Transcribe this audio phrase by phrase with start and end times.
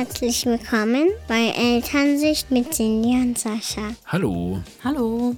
[0.00, 3.94] Herzlich willkommen bei Elternsicht mit Cindy und Sascha.
[4.06, 4.62] Hallo.
[4.82, 5.36] Hallo.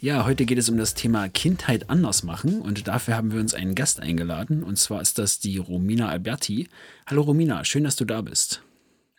[0.00, 3.52] Ja, heute geht es um das Thema Kindheit anders machen und dafür haben wir uns
[3.52, 6.68] einen Gast eingeladen und zwar ist das die Romina Alberti.
[7.08, 8.62] Hallo Romina, schön, dass du da bist.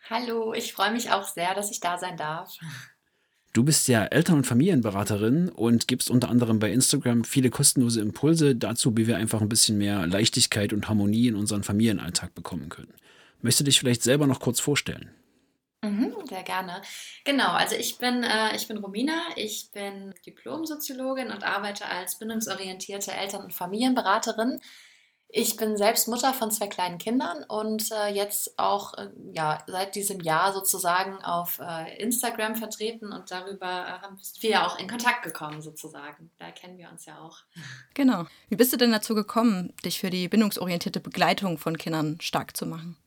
[0.10, 2.54] Hallo, ich freue mich auch sehr, dass ich da sein darf.
[3.52, 8.56] Du bist ja Eltern- und Familienberaterin und gibst unter anderem bei Instagram viele kostenlose Impulse
[8.56, 12.94] dazu, wie wir einfach ein bisschen mehr Leichtigkeit und Harmonie in unseren Familienalltag bekommen können.
[13.42, 15.12] Möchtest du dich vielleicht selber noch kurz vorstellen?
[15.84, 16.82] Mhm, sehr gerne.
[17.24, 23.12] Genau, also ich bin, äh, ich bin Romina, ich bin Diplom-Soziologin und arbeite als bindungsorientierte
[23.12, 24.60] Eltern- und Familienberaterin.
[25.34, 29.96] Ich bin selbst Mutter von zwei kleinen Kindern und äh, jetzt auch äh, ja, seit
[29.96, 34.90] diesem Jahr sozusagen auf äh, Instagram vertreten und darüber äh, haben wir ja auch in
[34.90, 36.30] Kontakt gekommen sozusagen.
[36.38, 37.40] Da kennen wir uns ja auch.
[37.94, 38.26] Genau.
[38.50, 42.66] Wie bist du denn dazu gekommen, dich für die bindungsorientierte Begleitung von Kindern stark zu
[42.66, 42.98] machen?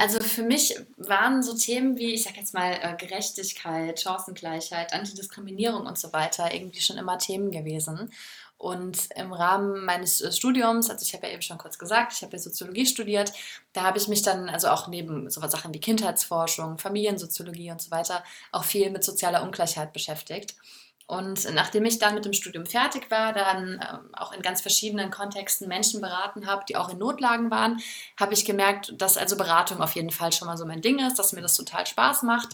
[0.00, 5.84] Also für mich waren so Themen wie, ich sag jetzt mal, äh, Gerechtigkeit, Chancengleichheit, Antidiskriminierung
[5.84, 8.10] und so weiter irgendwie schon immer Themen gewesen.
[8.56, 12.22] Und im Rahmen meines äh, Studiums, also ich habe ja eben schon kurz gesagt, ich
[12.22, 13.34] habe ja Soziologie studiert,
[13.74, 17.90] da habe ich mich dann, also auch neben so Sachen wie Kindheitsforschung, Familiensoziologie und so
[17.90, 20.54] weiter, auch viel mit sozialer Ungleichheit beschäftigt.
[21.10, 25.10] Und nachdem ich dann mit dem Studium fertig war, dann ähm, auch in ganz verschiedenen
[25.10, 27.80] Kontexten Menschen beraten habe, die auch in Notlagen waren,
[28.16, 31.18] habe ich gemerkt, dass also Beratung auf jeden Fall schon mal so mein Ding ist,
[31.18, 32.50] dass mir das total Spaß macht.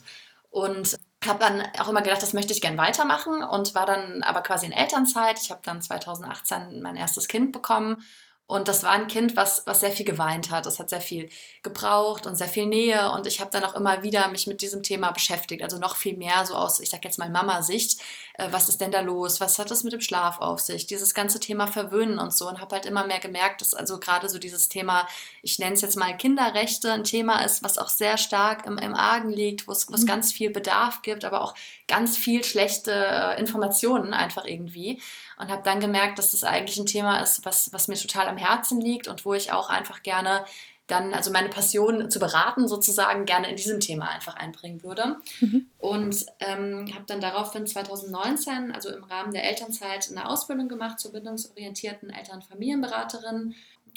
[0.48, 0.96] Und
[1.26, 4.64] habe dann auch immer gedacht, das möchte ich gern weitermachen und war dann aber quasi
[4.64, 5.38] in Elternzeit.
[5.38, 8.02] Ich habe dann 2018 mein erstes Kind bekommen
[8.48, 10.66] und das war ein Kind, was, was sehr viel geweint hat.
[10.66, 11.28] Es hat sehr viel
[11.64, 13.10] gebraucht und sehr viel Nähe.
[13.10, 15.64] Und ich habe dann auch immer wieder mich mit diesem Thema beschäftigt.
[15.64, 18.00] Also noch viel mehr so aus, ich sag jetzt mal Mama-Sicht.
[18.34, 19.40] Äh, was ist denn da los?
[19.40, 20.86] Was hat das mit dem Schlaf auf sich?
[20.86, 22.48] Dieses ganze Thema Verwöhnen und so.
[22.48, 25.08] Und habe halt immer mehr gemerkt, dass also gerade so dieses Thema,
[25.42, 28.94] ich nenne es jetzt mal Kinderrechte, ein Thema ist, was auch sehr stark im, im
[28.94, 30.06] Argen liegt, wo es mhm.
[30.06, 31.54] ganz viel Bedarf gibt, aber auch
[31.88, 35.00] ganz viel schlechte äh, Informationen einfach irgendwie
[35.38, 38.36] und habe dann gemerkt, dass das eigentlich ein Thema ist, was, was mir total am
[38.36, 40.44] Herzen liegt und wo ich auch einfach gerne
[40.86, 45.16] dann, also meine Passion zu beraten sozusagen, gerne in diesem Thema einfach einbringen würde.
[45.40, 45.68] Mhm.
[45.78, 51.12] Und ähm, habe dann daraufhin 2019, also im Rahmen der Elternzeit, eine Ausbildung gemacht zur
[51.12, 53.54] bindungsorientierten Eltern-Familienberaterin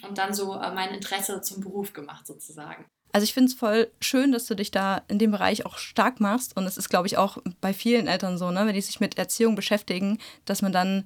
[0.07, 2.85] und dann so äh, mein Interesse zum Beruf gemacht sozusagen.
[3.11, 6.19] Also ich finde es voll schön, dass du dich da in dem Bereich auch stark
[6.19, 6.55] machst.
[6.55, 9.17] Und es ist, glaube ich, auch bei vielen Eltern so, ne, wenn die sich mit
[9.17, 11.05] Erziehung beschäftigen, dass man dann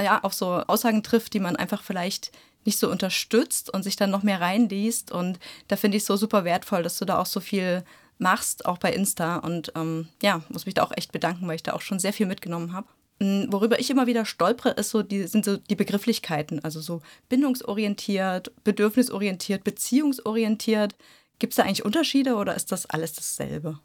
[0.00, 2.32] ja auch so Aussagen trifft, die man einfach vielleicht
[2.64, 5.10] nicht so unterstützt und sich dann noch mehr reinliest.
[5.12, 5.38] Und
[5.68, 7.84] da finde ich es so super wertvoll, dass du da auch so viel
[8.18, 9.36] machst, auch bei Insta.
[9.36, 12.12] Und ähm, ja, muss mich da auch echt bedanken, weil ich da auch schon sehr
[12.12, 12.86] viel mitgenommen habe.
[13.20, 17.02] Hm, worüber ich immer wieder stolpere, ist so die, sind so die Begrifflichkeiten, also so
[17.28, 20.94] bindungsorientiert, bedürfnisorientiert, beziehungsorientiert.
[21.38, 23.78] Gibt es da eigentlich Unterschiede oder ist das alles dasselbe?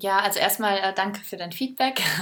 [0.00, 2.02] Ja, also erstmal äh, danke für dein Feedback.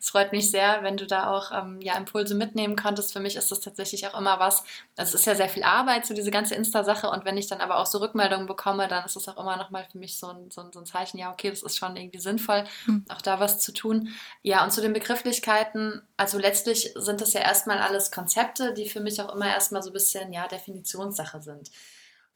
[0.00, 3.12] Es freut mich sehr, wenn du da auch ähm, ja, Impulse mitnehmen konntest.
[3.12, 4.62] Für mich ist das tatsächlich auch immer was.
[4.96, 7.08] Es ist ja sehr viel Arbeit, so diese ganze Insta-Sache.
[7.08, 9.86] Und wenn ich dann aber auch so Rückmeldungen bekomme, dann ist es auch immer nochmal
[9.90, 12.20] für mich so ein, so, ein, so ein Zeichen, ja, okay, das ist schon irgendwie
[12.20, 13.04] sinnvoll, mhm.
[13.08, 14.10] auch da was zu tun.
[14.42, 19.00] Ja, und zu den Begrifflichkeiten, also letztlich sind das ja erstmal alles Konzepte, die für
[19.00, 21.70] mich auch immer erstmal so ein bisschen, ja, Definitionssache sind.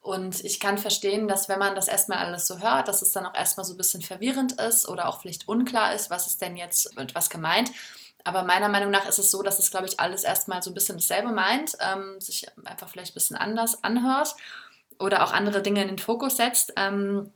[0.01, 3.25] Und ich kann verstehen, dass wenn man das erstmal alles so hört, dass es dann
[3.25, 6.55] auch erstmal so ein bisschen verwirrend ist oder auch vielleicht unklar ist, was ist denn
[6.55, 7.71] jetzt mit was gemeint.
[8.23, 10.73] Aber meiner Meinung nach ist es so, dass es, glaube ich, alles erstmal so ein
[10.73, 14.35] bisschen dasselbe meint, ähm, sich einfach vielleicht ein bisschen anders anhört
[14.99, 16.73] oder auch andere Dinge in den Fokus setzt.
[16.75, 17.31] Ähm,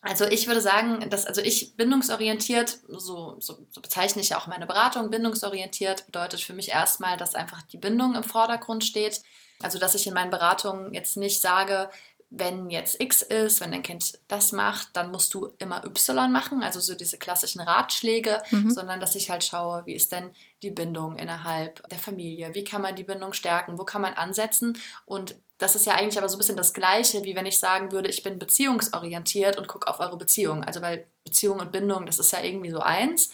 [0.00, 4.46] also ich würde sagen, dass also ich bindungsorientiert, so, so, so, bezeichne ich ja auch
[4.46, 9.22] meine Beratung, bindungsorientiert bedeutet für mich erstmal, dass einfach die Bindung im Vordergrund steht.
[9.60, 11.90] Also dass ich in meinen Beratungen jetzt nicht sage,
[12.30, 16.62] wenn jetzt X ist, wenn dein Kind das macht, dann musst du immer Y machen,
[16.62, 18.70] also so diese klassischen Ratschläge, mhm.
[18.70, 20.30] sondern dass ich halt schaue, wie ist denn
[20.62, 24.76] die Bindung innerhalb der Familie, wie kann man die Bindung stärken, wo kann man ansetzen
[25.06, 27.90] und das ist ja eigentlich aber so ein bisschen das Gleiche, wie wenn ich sagen
[27.90, 30.62] würde, ich bin beziehungsorientiert und gucke auf eure Beziehung.
[30.62, 33.30] Also weil Beziehung und Bindung, das ist ja irgendwie so eins.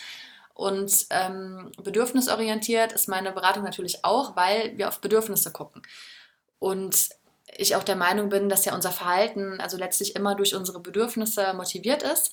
[0.54, 5.82] Und ähm, bedürfnisorientiert ist meine Beratung natürlich auch, weil wir auf Bedürfnisse gucken.
[6.58, 7.10] Und
[7.56, 11.52] ich auch der Meinung bin, dass ja unser Verhalten also letztlich immer durch unsere Bedürfnisse
[11.54, 12.32] motiviert ist.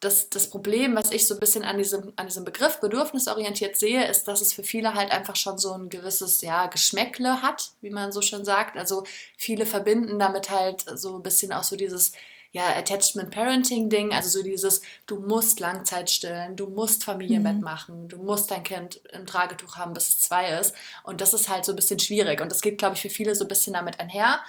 [0.00, 4.08] Das, das Problem, was ich so ein bisschen an diesem, an diesem Begriff bedürfnisorientiert sehe,
[4.08, 7.90] ist, dass es für viele halt einfach schon so ein gewisses ja, Geschmäckle hat, wie
[7.90, 8.78] man so schön sagt.
[8.78, 9.04] Also
[9.36, 12.12] viele verbinden damit halt so ein bisschen auch so dieses
[12.52, 17.62] ja, Attachment Parenting Ding, also so dieses, du musst Langzeit stillen, du musst Familienbett mhm.
[17.62, 20.74] machen, du musst dein Kind im Tragetuch haben, bis es zwei ist.
[21.04, 22.40] Und das ist halt so ein bisschen schwierig.
[22.40, 24.40] Und das geht, glaube ich, für viele so ein bisschen damit einher.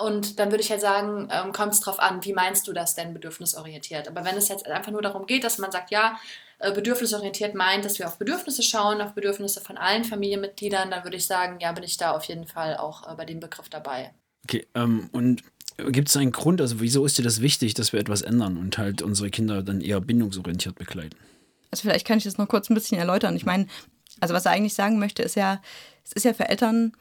[0.00, 2.94] Und dann würde ich halt sagen, ähm, kommt es drauf an, wie meinst du das
[2.94, 4.08] denn bedürfnisorientiert?
[4.08, 6.18] Aber wenn es jetzt einfach nur darum geht, dass man sagt, ja,
[6.58, 11.16] äh, bedürfnisorientiert meint, dass wir auf Bedürfnisse schauen, auf Bedürfnisse von allen Familienmitgliedern, dann würde
[11.16, 14.12] ich sagen, ja, bin ich da auf jeden Fall auch äh, bei dem Begriff dabei.
[14.44, 15.42] Okay, ähm, und
[15.76, 18.78] gibt es einen Grund, also wieso ist dir das wichtig, dass wir etwas ändern und
[18.78, 21.16] halt unsere Kinder dann eher bindungsorientiert begleiten?
[21.70, 23.36] Also vielleicht kann ich das noch kurz ein bisschen erläutern.
[23.36, 23.66] Ich meine,
[24.20, 25.60] also was er eigentlich sagen möchte, ist ja,
[26.04, 26.92] es ist ja für Eltern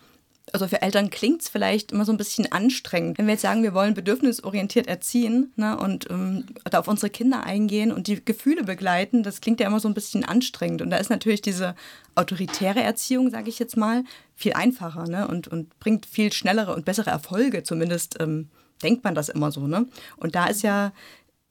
[0.54, 3.18] also für Eltern klingt es vielleicht immer so ein bisschen anstrengend.
[3.18, 7.44] Wenn wir jetzt sagen, wir wollen bedürfnisorientiert erziehen ne, und ähm, da auf unsere Kinder
[7.44, 10.82] eingehen und die Gefühle begleiten, das klingt ja immer so ein bisschen anstrengend.
[10.82, 11.76] Und da ist natürlich diese
[12.14, 14.04] autoritäre Erziehung, sage ich jetzt mal,
[14.36, 17.64] viel einfacher ne, und, und bringt viel schnellere und bessere Erfolge.
[17.64, 18.50] Zumindest ähm,
[18.84, 19.68] denkt man das immer so.
[19.68, 19.88] Ne?
[20.18, 20.94] Und da ist ja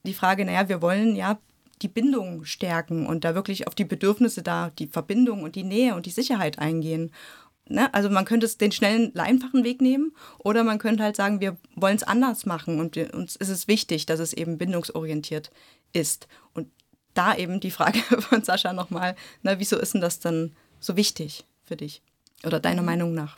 [0.05, 1.39] die Frage, naja, wir wollen ja
[1.83, 5.95] die Bindung stärken und da wirklich auf die Bedürfnisse da, die Verbindung und die Nähe
[5.95, 7.11] und die Sicherheit eingehen.
[7.69, 7.93] Ne?
[7.93, 11.57] Also man könnte es den schnellen, einfachen Weg nehmen oder man könnte halt sagen, wir
[11.75, 15.51] wollen es anders machen und wir, uns ist es wichtig, dass es eben bindungsorientiert
[15.93, 16.29] ist.
[16.53, 16.69] Und
[17.15, 21.45] da eben die Frage von Sascha nochmal, ne, wieso ist denn das dann so wichtig
[21.65, 22.03] für dich
[22.45, 23.37] oder deiner Meinung nach?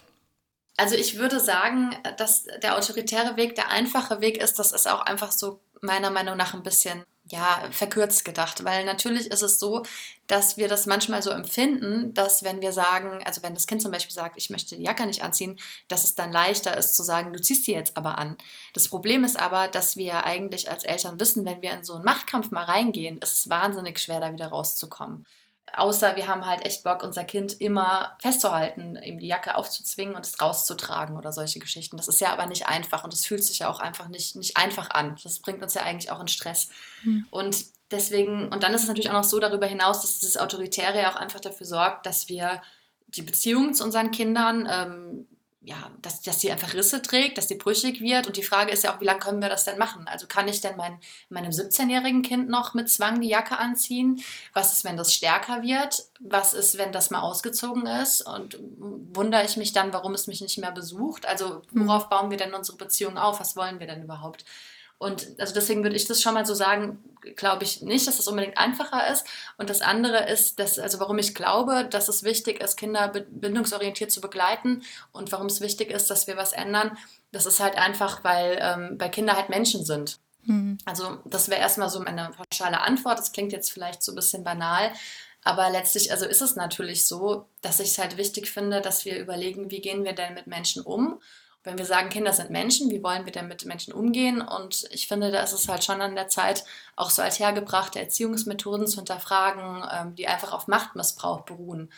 [0.76, 5.00] Also ich würde sagen, dass der autoritäre Weg der einfache Weg ist, das ist auch
[5.00, 9.82] einfach so meiner Meinung nach ein bisschen ja, verkürzt gedacht, weil natürlich ist es so,
[10.28, 13.90] dass wir das manchmal so empfinden, dass wenn wir sagen, also wenn das Kind zum
[13.90, 15.58] Beispiel sagt, ich möchte die Jacke nicht anziehen,
[15.88, 18.36] dass es dann leichter ist zu sagen, du ziehst sie jetzt aber an.
[18.74, 22.04] Das Problem ist aber, dass wir eigentlich als Eltern wissen, wenn wir in so einen
[22.04, 25.26] Machtkampf mal reingehen, ist es wahnsinnig schwer, da wieder rauszukommen.
[25.74, 30.24] Außer wir haben halt echt Bock, unser Kind immer festzuhalten, ihm die Jacke aufzuzwingen und
[30.24, 31.96] es rauszutragen oder solche Geschichten.
[31.96, 34.56] Das ist ja aber nicht einfach und es fühlt sich ja auch einfach nicht, nicht
[34.56, 35.16] einfach an.
[35.22, 36.68] Das bringt uns ja eigentlich auch in Stress.
[37.02, 37.26] Mhm.
[37.30, 41.00] Und deswegen, und dann ist es natürlich auch noch so darüber hinaus, dass dieses Autoritäre
[41.00, 42.62] ja auch einfach dafür sorgt, dass wir
[43.08, 45.26] die Beziehung zu unseren Kindern ähm,
[45.66, 48.28] ja, dass, dass sie einfach Risse trägt, dass sie brüchig wird.
[48.28, 50.06] Und die Frage ist ja auch, wie lange können wir das denn machen?
[50.06, 54.22] Also kann ich denn mein, meinem 17-jährigen Kind noch mit Zwang die Jacke anziehen?
[54.52, 56.04] Was ist, wenn das stärker wird?
[56.20, 58.22] Was ist, wenn das mal ausgezogen ist?
[58.22, 61.26] Und wundere ich mich dann, warum es mich nicht mehr besucht?
[61.26, 63.40] Also worauf bauen wir denn unsere Beziehung auf?
[63.40, 64.44] Was wollen wir denn überhaupt?
[64.98, 67.04] Und also deswegen würde ich das schon mal so sagen,
[67.34, 69.26] glaube ich nicht, dass das unbedingt einfacher ist.
[69.58, 74.10] Und das andere ist, dass, also warum ich glaube, dass es wichtig ist, Kinder bindungsorientiert
[74.10, 74.82] zu begleiten
[75.12, 76.96] und warum es wichtig ist, dass wir was ändern,
[77.32, 80.18] das ist halt einfach, weil, ähm, weil Kinder halt Menschen sind.
[80.44, 80.78] Mhm.
[80.86, 83.18] Also das wäre erstmal so meine pauschale Antwort.
[83.18, 84.92] Das klingt jetzt vielleicht so ein bisschen banal,
[85.42, 89.18] aber letztlich, also ist es natürlich so, dass ich es halt wichtig finde, dass wir
[89.18, 91.20] überlegen, wie gehen wir denn mit Menschen um
[91.66, 94.40] wenn wir sagen, Kinder sind Menschen, wie wollen wir denn mit Menschen umgehen?
[94.40, 96.64] Und ich finde, da ist es halt schon an der Zeit,
[96.94, 101.90] auch so althergebrachte Erziehungsmethoden zu hinterfragen, ähm, die einfach auf Machtmissbrauch beruhen.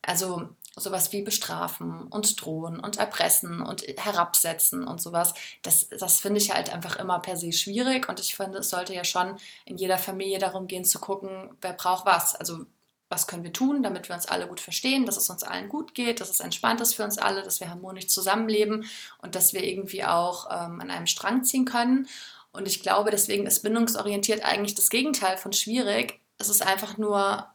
[0.00, 5.34] Also sowas wie bestrafen und drohen und erpressen und herabsetzen und sowas.
[5.60, 8.94] Das, das finde ich halt einfach immer per se schwierig und ich finde, es sollte
[8.94, 9.36] ja schon
[9.66, 12.34] in jeder Familie darum gehen zu gucken, wer braucht was.
[12.34, 12.64] Also
[13.12, 15.94] was können wir tun, damit wir uns alle gut verstehen, dass es uns allen gut
[15.94, 18.86] geht, dass es entspannt ist für uns alle, dass wir harmonisch zusammenleben
[19.18, 22.08] und dass wir irgendwie auch ähm, an einem Strang ziehen können.
[22.52, 26.20] Und ich glaube, deswegen ist bindungsorientiert eigentlich das Gegenteil von schwierig.
[26.38, 27.46] Es ist einfach nur,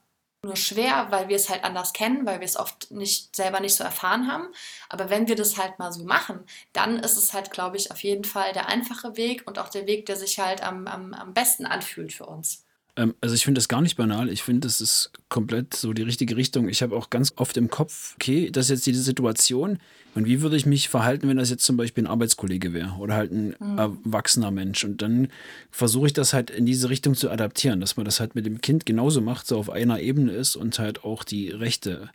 [0.43, 3.75] nur schwer, weil wir es halt anders kennen, weil wir es oft nicht selber nicht
[3.75, 4.47] so erfahren haben.
[4.89, 8.03] Aber wenn wir das halt mal so machen, dann ist es halt, glaube ich, auf
[8.03, 11.33] jeden Fall der einfache Weg und auch der Weg, der sich halt am, am, am
[11.33, 12.63] besten anfühlt für uns.
[12.97, 14.29] Ähm, also ich finde das gar nicht banal.
[14.29, 16.67] Ich finde, das ist komplett so die richtige Richtung.
[16.67, 19.79] Ich habe auch ganz oft im Kopf, okay, das ist jetzt diese Situation.
[20.15, 23.13] Und wie würde ich mich verhalten, wenn das jetzt zum Beispiel ein Arbeitskollege wäre oder
[23.13, 23.77] halt ein mhm.
[23.77, 24.83] erwachsener Mensch?
[24.83, 25.27] Und dann
[25.69, 28.59] versuche ich das halt in diese Richtung zu adaptieren, dass man das halt mit dem
[28.59, 32.09] Kind genauso macht, so auf einer Ebene ist und halt auch die Rechte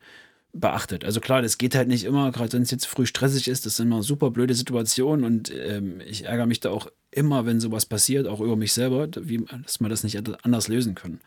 [0.53, 1.05] beachtet.
[1.05, 3.77] Also klar, das geht halt nicht immer, gerade wenn es jetzt früh stressig ist, das
[3.77, 7.87] sind immer super blöde Situationen und ähm, ich ärgere mich da auch immer, wenn sowas
[7.87, 11.21] passiert, auch über mich selber, wie, dass wir das nicht anders lösen können.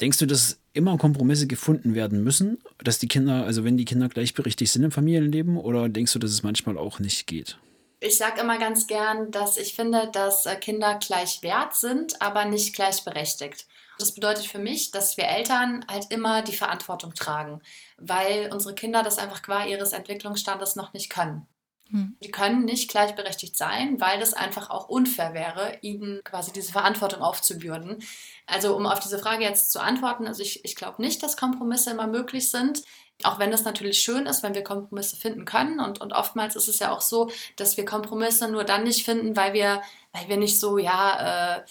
[0.00, 4.08] Denkst du, dass immer Kompromisse gefunden werden müssen, dass die Kinder, also wenn die Kinder
[4.08, 7.58] gleichberechtigt sind im Familienleben, oder denkst du, dass es manchmal auch nicht geht?
[8.00, 12.44] Ich sage immer ganz gern, dass ich finde, dass äh, Kinder gleich wert sind, aber
[12.44, 13.66] nicht gleichberechtigt.
[13.98, 17.60] Das bedeutet für mich, dass wir Eltern halt immer die Verantwortung tragen,
[17.96, 21.46] weil unsere Kinder das einfach qua ihres Entwicklungsstandes noch nicht können.
[21.90, 22.16] Hm.
[22.22, 27.22] Die können nicht gleichberechtigt sein, weil das einfach auch unfair wäre, ihnen quasi diese Verantwortung
[27.22, 28.02] aufzubürden.
[28.46, 31.90] Also um auf diese Frage jetzt zu antworten, also ich, ich glaube nicht, dass Kompromisse
[31.90, 32.82] immer möglich sind.
[33.22, 35.80] Auch wenn das natürlich schön ist, wenn wir Kompromisse finden können.
[35.80, 39.36] Und, und oftmals ist es ja auch so, dass wir Kompromisse nur dann nicht finden,
[39.36, 39.80] weil wir,
[40.12, 41.62] weil wir nicht so, ja, äh,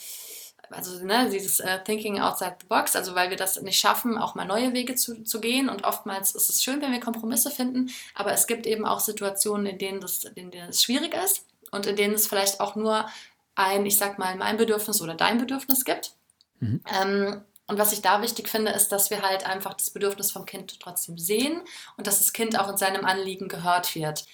[0.69, 4.35] also ne, dieses äh, Thinking outside the box, also weil wir das nicht schaffen, auch
[4.35, 5.69] mal neue Wege zu, zu gehen.
[5.69, 9.65] Und oftmals ist es schön, wenn wir Kompromisse finden, aber es gibt eben auch Situationen,
[9.65, 11.45] in denen das, in denen es schwierig ist.
[11.71, 13.07] und in denen es vielleicht auch nur
[13.55, 16.13] ein, ich sag mal, mein Bedürfnis oder dein Bedürfnis gibt.
[16.59, 16.81] Mhm.
[17.01, 20.45] Ähm, und was ich da wichtig finde, ist, dass wir halt einfach das Bedürfnis vom
[20.45, 21.61] Kind trotzdem sehen
[21.97, 24.25] und dass das Kind auch in seinem Anliegen gehört wird.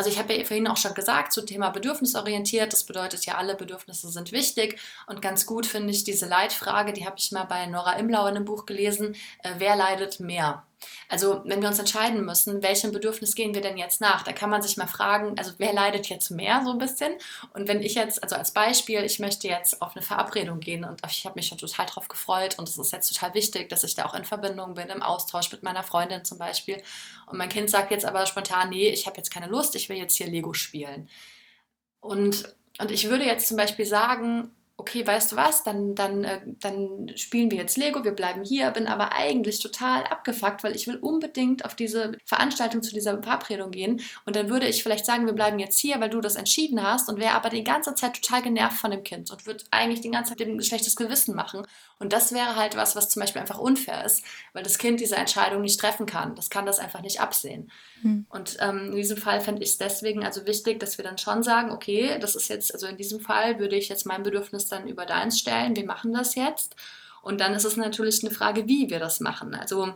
[0.00, 3.54] Also ich habe ja vorhin auch schon gesagt, zum Thema bedürfnisorientiert, das bedeutet ja, alle
[3.54, 7.66] Bedürfnisse sind wichtig und ganz gut finde ich diese Leitfrage, die habe ich mal bei
[7.66, 10.64] Nora Imlau in einem Buch gelesen, äh, wer leidet mehr?
[11.08, 14.50] Also wenn wir uns entscheiden müssen, welchem Bedürfnis gehen wir denn jetzt nach, da kann
[14.50, 17.12] man sich mal fragen, also wer leidet jetzt mehr so ein bisschen?
[17.52, 21.00] Und wenn ich jetzt, also als Beispiel, ich möchte jetzt auf eine Verabredung gehen und
[21.06, 23.94] ich habe mich schon total drauf gefreut und es ist jetzt total wichtig, dass ich
[23.94, 26.82] da auch in Verbindung bin, im Austausch mit meiner Freundin zum Beispiel.
[27.26, 29.96] Und mein Kind sagt jetzt aber spontan, nee, ich habe jetzt keine Lust, ich will
[29.96, 31.08] jetzt hier Lego spielen.
[32.00, 36.40] Und, und ich würde jetzt zum Beispiel sagen, okay, weißt du was, dann, dann, äh,
[36.58, 40.86] dann spielen wir jetzt Lego, wir bleiben hier, bin aber eigentlich total abgefuckt, weil ich
[40.86, 44.00] will unbedingt auf diese Veranstaltung zu dieser Verabredung gehen.
[44.24, 47.10] Und dann würde ich vielleicht sagen, wir bleiben jetzt hier, weil du das entschieden hast
[47.10, 50.10] und wäre aber die ganze Zeit total genervt von dem Kind und würde eigentlich die
[50.10, 51.66] ganze Zeit dem ein schlechtes Gewissen machen.
[51.98, 55.16] Und das wäre halt was, was zum Beispiel einfach unfair ist, weil das Kind diese
[55.16, 56.34] Entscheidung nicht treffen kann.
[56.34, 57.70] Das kann das einfach nicht absehen.
[58.02, 58.24] Mhm.
[58.30, 61.42] Und ähm, in diesem Fall fände ich es deswegen also wichtig, dass wir dann schon
[61.42, 64.88] sagen, okay, das ist jetzt, also in diesem Fall würde ich jetzt mein Bedürfnis dann
[64.88, 66.76] über deins stellen, wir machen das jetzt.
[67.22, 69.54] Und dann ist es natürlich eine Frage, wie wir das machen.
[69.54, 69.94] Also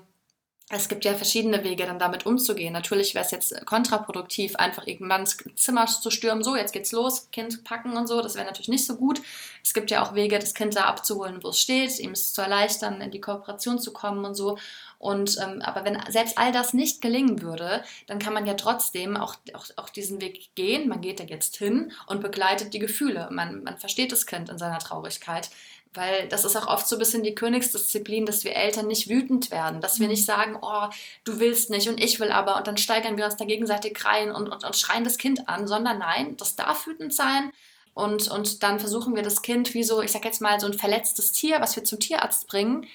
[0.70, 2.72] es gibt ja verschiedene Wege, dann damit umzugehen.
[2.72, 7.28] Natürlich wäre es jetzt kontraproduktiv, einfach irgendwann ins Zimmer zu stürmen, so, jetzt geht's los,
[7.32, 8.22] Kind packen und so.
[8.22, 9.20] Das wäre natürlich nicht so gut.
[9.62, 12.40] Es gibt ja auch Wege, das Kind da abzuholen, wo es steht, ihm es zu
[12.40, 14.56] erleichtern, in die Kooperation zu kommen und so.
[14.98, 19.18] Und ähm, aber wenn selbst all das nicht gelingen würde, dann kann man ja trotzdem
[19.18, 20.88] auch, auch, auch diesen Weg gehen.
[20.88, 23.28] Man geht da jetzt hin und begleitet die Gefühle.
[23.30, 25.50] Man, man versteht das Kind in seiner Traurigkeit.
[25.94, 29.50] Weil das ist auch oft so ein bisschen die Königsdisziplin, dass wir Eltern nicht wütend
[29.50, 30.12] werden, dass wir mhm.
[30.12, 30.88] nicht sagen, oh,
[31.24, 34.32] du willst nicht und ich will aber und dann steigern wir uns da gegenseitig rein
[34.32, 37.52] und, und, und schreien das Kind an, sondern nein, das darf wütend sein
[37.94, 40.74] und, und dann versuchen wir das Kind wie so, ich sag jetzt mal, so ein
[40.74, 42.86] verletztes Tier, was wir zum Tierarzt bringen,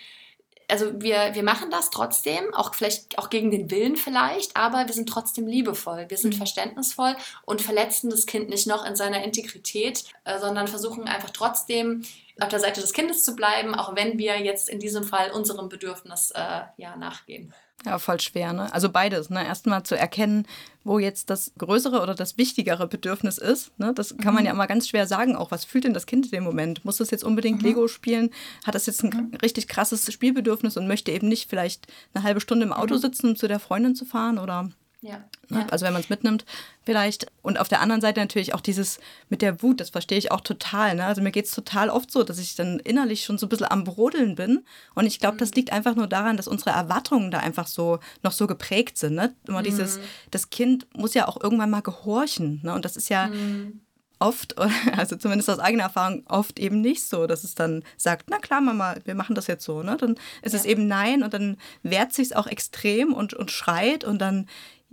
[0.70, 4.94] also wir, wir machen das trotzdem, auch vielleicht auch gegen den Willen vielleicht, aber wir
[4.94, 6.38] sind trotzdem liebevoll, wir sind mhm.
[6.38, 7.16] verständnisvoll
[7.46, 12.04] und verletzen das Kind nicht noch in seiner Integrität, äh, sondern versuchen einfach trotzdem
[12.42, 15.70] auf der Seite des Kindes zu bleiben, auch wenn wir jetzt in diesem Fall unserem
[15.70, 17.54] Bedürfnis äh, ja, nachgehen.
[17.86, 18.74] Ja, voll schwer, ne?
[18.74, 19.46] Also beides, ne?
[19.46, 20.46] Erstmal zu erkennen,
[20.84, 23.78] wo jetzt das größere oder das wichtigere Bedürfnis ist.
[23.80, 23.94] Ne?
[23.94, 24.36] Das kann mhm.
[24.36, 26.84] man ja immer ganz schwer sagen, auch was fühlt denn das Kind in dem Moment?
[26.84, 27.68] Muss es jetzt unbedingt mhm.
[27.68, 28.32] Lego spielen?
[28.66, 29.38] Hat das jetzt ein mhm.
[29.42, 33.00] richtig krasses Spielbedürfnis und möchte eben nicht vielleicht eine halbe Stunde im Auto mhm.
[33.00, 34.40] sitzen, um zu der Freundin zu fahren?
[34.40, 35.24] Oder ja.
[35.48, 35.66] Ne?
[35.72, 36.46] Also wenn man es mitnimmt,
[36.84, 37.28] vielleicht.
[37.42, 40.42] Und auf der anderen Seite natürlich auch dieses mit der Wut, das verstehe ich auch
[40.42, 40.96] total.
[40.96, 41.06] Ne?
[41.06, 43.72] Also mir geht es total oft so, dass ich dann innerlich schon so ein bisschen
[43.72, 44.66] am Brodeln bin.
[44.96, 45.56] Und ich glaube, das mhm.
[45.56, 49.16] liegt einfach nur daran, dass unsere Erwartungen da einfach so noch so geprägt sind.
[49.16, 49.34] Ne?
[49.48, 49.66] Immer mhm.
[49.66, 50.00] dieses,
[50.32, 52.60] das Kind muss ja auch irgendwann mal gehorchen.
[52.64, 52.74] Ne?
[52.74, 53.28] Und das ist ja.
[53.28, 53.82] Mhm
[54.20, 54.56] oft,
[54.98, 58.62] also zumindest aus eigener Erfahrung, oft eben nicht so, dass es dann sagt, na klar,
[58.62, 59.82] Mama, wir machen das jetzt so.
[59.82, 59.98] Ne?
[59.98, 60.60] Dann ist ja.
[60.60, 64.48] es eben nein und dann wehrt sich es auch extrem und, und schreit und dann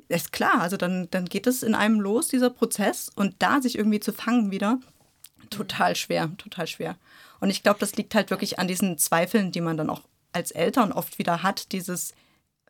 [0.09, 3.77] ist klar, also dann, dann geht es in einem los, dieser Prozess, und da sich
[3.77, 4.79] irgendwie zu fangen wieder,
[5.51, 6.97] total schwer, total schwer.
[7.41, 10.51] Und ich glaube, das liegt halt wirklich an diesen Zweifeln, die man dann auch als
[10.51, 12.15] Eltern oft wieder hat, dieses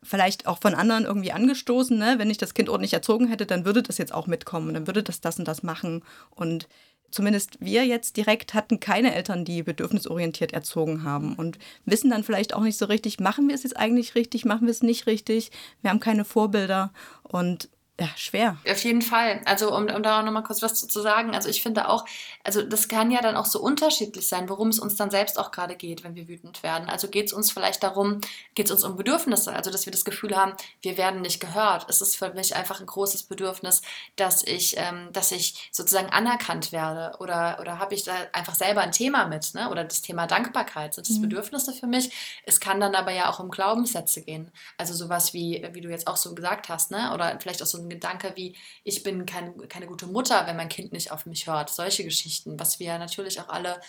[0.02, 2.14] vielleicht auch von anderen irgendwie angestoßen, ne?
[2.18, 5.02] wenn ich das Kind ordentlich erzogen hätte, dann würde das jetzt auch mitkommen, dann würde
[5.02, 6.04] das das und das machen.
[6.30, 6.68] Und
[7.16, 12.54] zumindest wir jetzt direkt hatten keine Eltern, die bedürfnisorientiert erzogen haben und wissen dann vielleicht
[12.54, 15.50] auch nicht so richtig, machen wir es jetzt eigentlich richtig, machen wir es nicht richtig.
[15.80, 16.92] Wir haben keine Vorbilder
[17.22, 18.58] und ja, schwer.
[18.70, 19.40] Auf jeden Fall.
[19.46, 21.34] Also, um, um da auch nochmal kurz was zu, zu, sagen.
[21.34, 22.04] Also, ich finde auch,
[22.44, 25.50] also, das kann ja dann auch so unterschiedlich sein, worum es uns dann selbst auch
[25.50, 26.90] gerade geht, wenn wir wütend werden.
[26.90, 28.20] Also, geht es uns vielleicht darum,
[28.54, 31.86] geht es uns um Bedürfnisse, also, dass wir das Gefühl haben, wir werden nicht gehört.
[31.88, 33.80] Es ist für mich einfach ein großes Bedürfnis,
[34.16, 38.82] dass ich, ähm, dass ich sozusagen anerkannt werde oder, oder habe ich da einfach selber
[38.82, 39.70] ein Thema mit, ne?
[39.70, 40.92] oder das Thema Dankbarkeit.
[40.92, 41.22] Sind das mhm.
[41.22, 42.10] Bedürfnisse für mich?
[42.44, 44.50] Es kann dann aber ja auch um Glaubenssätze gehen.
[44.76, 47.14] Also, sowas wie, wie du jetzt auch so gesagt hast, ne?
[47.14, 50.56] oder vielleicht auch so ein ein Gedanke wie, ich bin kein, keine gute Mutter, wenn
[50.56, 51.70] mein Kind nicht auf mich hört.
[51.70, 53.80] Solche Geschichten, was wir natürlich auch alle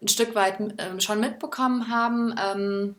[0.00, 2.34] ein Stück weit ähm, schon mitbekommen haben.
[2.38, 2.96] Ähm,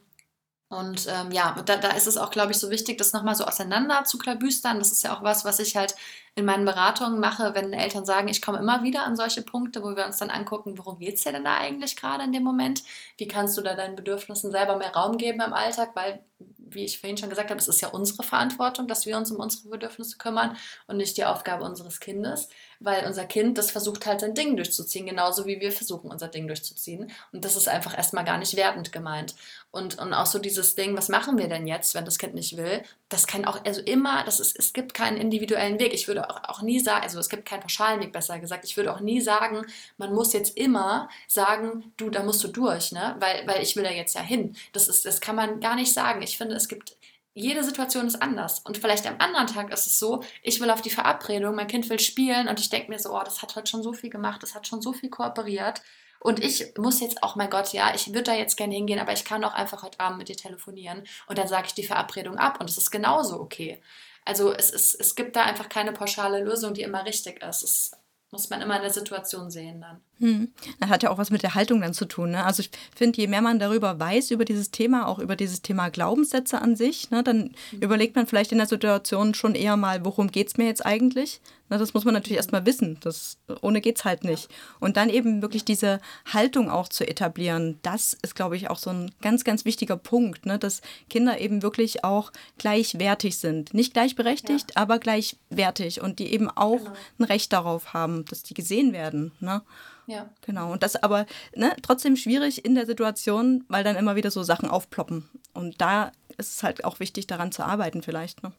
[0.68, 3.46] und ähm, ja, da, da ist es auch, glaube ich, so wichtig, das nochmal so
[3.46, 4.80] auseinander zu klabüstern.
[4.80, 5.96] Das ist ja auch was, was ich halt
[6.34, 9.96] in meinen Beratungen mache, wenn Eltern sagen, ich komme immer wieder an solche Punkte, wo
[9.96, 12.84] wir uns dann angucken, worum geht es dir denn da eigentlich gerade in dem Moment?
[13.18, 15.92] Wie kannst du da deinen Bedürfnissen selber mehr Raum geben im Alltag?
[15.94, 16.26] Weil
[16.66, 19.40] wie ich vorhin schon gesagt habe, es ist ja unsere Verantwortung, dass wir uns um
[19.40, 20.58] unsere Bedürfnisse kümmern
[20.88, 25.06] und nicht die Aufgabe unseres Kindes, weil unser Kind, das versucht halt sein Ding durchzuziehen,
[25.06, 27.12] genauso wie wir versuchen, unser Ding durchzuziehen.
[27.32, 29.36] Und das ist einfach erstmal gar nicht wertend gemeint.
[29.72, 32.58] Und, und auch so dieses Ding, was machen wir denn jetzt, wenn das Kind nicht
[32.58, 32.84] will?
[33.10, 35.94] das kann auch, also immer, das ist, es gibt keinen individuellen Weg.
[35.94, 38.66] Ich würde auch, auch nie sagen, also es gibt keinen pauschalen Weg, besser gesagt.
[38.66, 39.66] Ich würde auch nie sagen,
[39.98, 43.16] man muss jetzt immer sagen, du, da musst du durch, ne?
[43.20, 44.56] Weil, weil ich will da jetzt ja hin.
[44.74, 46.24] Das ist, das kann man gar nicht sagen.
[46.24, 46.98] Ich finde, es gibt,
[47.36, 48.60] jede Situation ist anders.
[48.60, 51.90] Und vielleicht am anderen Tag ist es so, ich will auf die Verabredung, mein Kind
[51.90, 54.42] will spielen und ich denke mir so, oh, das hat heute schon so viel gemacht,
[54.42, 55.82] das hat schon so viel kooperiert.
[56.22, 59.12] Und ich muss jetzt auch, mein Gott, ja, ich würde da jetzt gerne hingehen, aber
[59.12, 62.38] ich kann auch einfach heute Abend mit dir telefonieren und dann sage ich die Verabredung
[62.38, 63.82] ab und es ist genauso okay.
[64.24, 67.64] Also es, ist, es gibt da einfach keine pauschale Lösung, die immer richtig ist.
[67.64, 67.92] Es
[68.32, 70.02] muss man immer in der Situation sehen dann.
[70.20, 70.50] Hm.
[70.80, 72.32] Das hat ja auch was mit der Haltung dann zu tun.
[72.32, 72.46] Ne?
[72.46, 75.90] Also ich finde, je mehr man darüber weiß, über dieses Thema, auch über dieses Thema
[75.90, 77.82] Glaubenssätze an sich, ne, dann mhm.
[77.82, 81.42] überlegt man vielleicht in der Situation schon eher mal, worum geht es mir jetzt eigentlich?
[81.70, 82.98] Ne, das muss man natürlich erstmal wissen.
[83.02, 84.48] Das, ohne geht es halt nicht.
[84.80, 86.00] Und dann eben wirklich diese
[86.32, 90.46] Haltung auch zu etablieren, das ist, glaube ich, auch so ein ganz, ganz wichtiger Punkt,
[90.46, 93.74] ne, dass Kinder eben wirklich auch gleichwertig sind.
[93.74, 94.82] Nicht gleichberechtigt, ja.
[94.82, 96.94] aber gleichwertig und die eben auch genau.
[97.20, 99.34] ein Recht darauf haben, dass die gesehen werden.
[99.42, 99.62] Ne?
[100.08, 100.30] Ja.
[100.42, 100.72] Genau.
[100.72, 104.70] Und das aber ne, trotzdem schwierig in der Situation, weil dann immer wieder so Sachen
[104.70, 105.30] aufploppen.
[105.54, 108.44] Und da ist es halt auch wichtig, daran zu arbeiten, vielleicht.
[108.44, 108.52] Ne?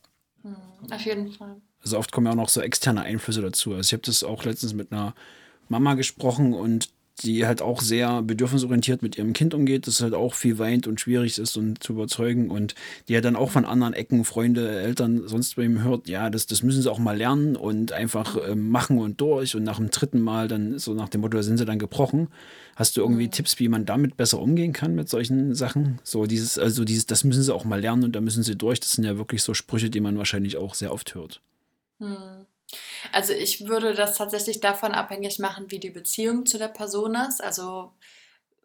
[0.43, 0.57] Hm,
[0.91, 1.61] auf jeden Fall.
[1.83, 3.75] Also oft kommen ja auch noch so externe Einflüsse dazu.
[3.75, 5.15] Also ich habe das auch letztens mit einer
[5.69, 6.91] Mama gesprochen und
[7.23, 11.00] die halt auch sehr bedürfnisorientiert mit ihrem Kind umgeht, das halt auch viel weint und
[11.00, 12.75] schwierig ist und zu überzeugen und
[13.08, 16.46] die ja dann auch von anderen Ecken, Freunde, Eltern, sonst bei ihm hört, ja, das,
[16.46, 19.90] das müssen sie auch mal lernen und einfach äh, machen und durch und nach dem
[19.90, 22.28] dritten Mal dann so nach dem Motto, da sind sie dann gebrochen.
[22.75, 23.30] Hast du irgendwie mhm.
[23.30, 25.99] Tipps, wie man damit besser umgehen kann mit solchen Sachen?
[26.04, 28.80] So dieses, also dieses, das müssen sie auch mal lernen und da müssen sie durch.
[28.80, 31.40] Das sind ja wirklich so Sprüche, die man wahrscheinlich auch sehr oft hört.
[31.99, 32.46] Mhm.
[33.12, 37.42] Also ich würde das tatsächlich davon abhängig machen, wie die Beziehung zu der Person ist.
[37.42, 37.92] Also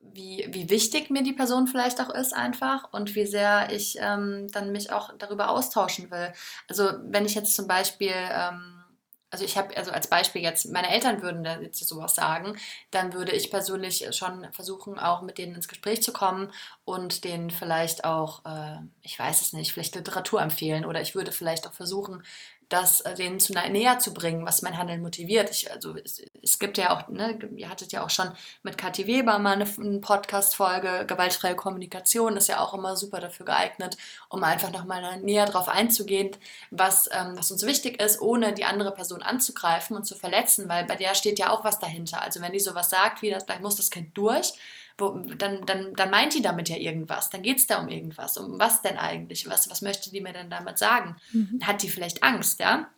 [0.02, 4.48] wie, wie wichtig mir die Person vielleicht auch ist einfach und wie sehr ich ähm,
[4.52, 6.34] dann mich auch darüber austauschen will.
[6.68, 8.84] Also wenn ich jetzt zum Beispiel, ähm,
[9.30, 12.58] also ich habe, also als Beispiel jetzt, meine Eltern würden da jetzt sowas sagen,
[12.90, 16.52] dann würde ich persönlich schon versuchen, auch mit denen ins Gespräch zu kommen
[16.84, 21.32] und denen vielleicht auch, äh, ich weiß es nicht, vielleicht Literatur empfehlen oder ich würde
[21.32, 22.24] vielleicht auch versuchen,
[22.72, 25.50] das äh, denen zu näher zu bringen, was mein Handeln motiviert.
[25.50, 28.32] Ich, also es, es, gibt ja auch, ne, ihr hattet ja auch schon
[28.64, 33.46] mit Kathi Weber mal eine, eine Podcast-Folge, gewaltfreie Kommunikation ist ja auch immer super dafür
[33.46, 33.98] geeignet,
[34.30, 36.32] um einfach nochmal näher darauf einzugehen,
[36.70, 40.86] was, ähm, was uns wichtig ist, ohne die andere Person anzugreifen und zu verletzen, weil
[40.86, 42.22] bei der steht ja auch was dahinter.
[42.22, 44.54] Also wenn die sowas sagt, wie das, da muss das Kind durch,
[44.98, 47.30] wo, dann, dann, dann meint die damit ja irgendwas.
[47.30, 48.38] Dann geht es da um irgendwas.
[48.38, 49.48] Um was denn eigentlich?
[49.50, 51.16] Was, was möchte die mir denn damit sagen?
[51.32, 51.60] Mhm.
[51.64, 52.90] Hat die vielleicht Angst, ja?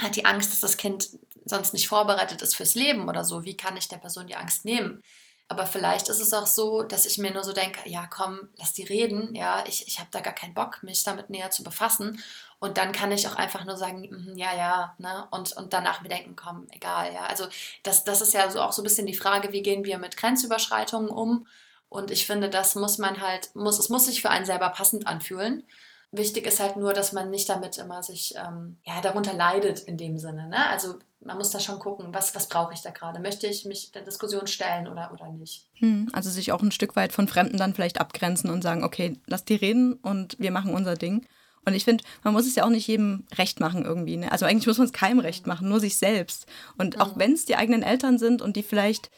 [0.00, 1.08] Hat die Angst, dass das Kind
[1.44, 3.44] sonst nicht vorbereitet ist fürs Leben oder so?
[3.44, 5.02] Wie kann ich der Person die Angst nehmen?
[5.48, 8.72] Aber vielleicht ist es auch so, dass ich mir nur so denke, ja komm, lass
[8.72, 12.20] die reden, ja, ich, ich habe da gar keinen Bock, mich damit näher zu befassen.
[12.58, 15.28] Und dann kann ich auch einfach nur sagen, mm, ja, ja, ne?
[15.30, 17.26] Und, und danach mir denken, komm, egal, ja.
[17.26, 17.46] Also
[17.82, 20.16] das, das ist ja so auch so ein bisschen die Frage, wie gehen wir mit
[20.16, 21.46] Grenzüberschreitungen um?
[21.88, 25.06] Und ich finde, das muss man halt, muss, es muss sich für einen selber passend
[25.06, 25.64] anfühlen.
[26.12, 29.98] Wichtig ist halt nur, dass man nicht damit immer sich ähm, ja, darunter leidet in
[29.98, 30.48] dem Sinne.
[30.48, 30.66] Ne?
[30.68, 33.20] Also man muss da schon gucken, was, was brauche ich da gerade?
[33.20, 35.66] Möchte ich mich der Diskussion stellen oder, oder nicht?
[35.74, 39.18] Hm, also sich auch ein Stück weit von Fremden dann vielleicht abgrenzen und sagen, okay,
[39.26, 41.26] lass die reden und wir machen unser Ding.
[41.66, 44.16] Und ich finde, man muss es ja auch nicht jedem recht machen irgendwie.
[44.16, 44.30] Ne?
[44.30, 46.46] Also eigentlich muss man es keinem recht machen, nur sich selbst.
[46.78, 49.10] Und auch wenn es die eigenen Eltern sind und die vielleicht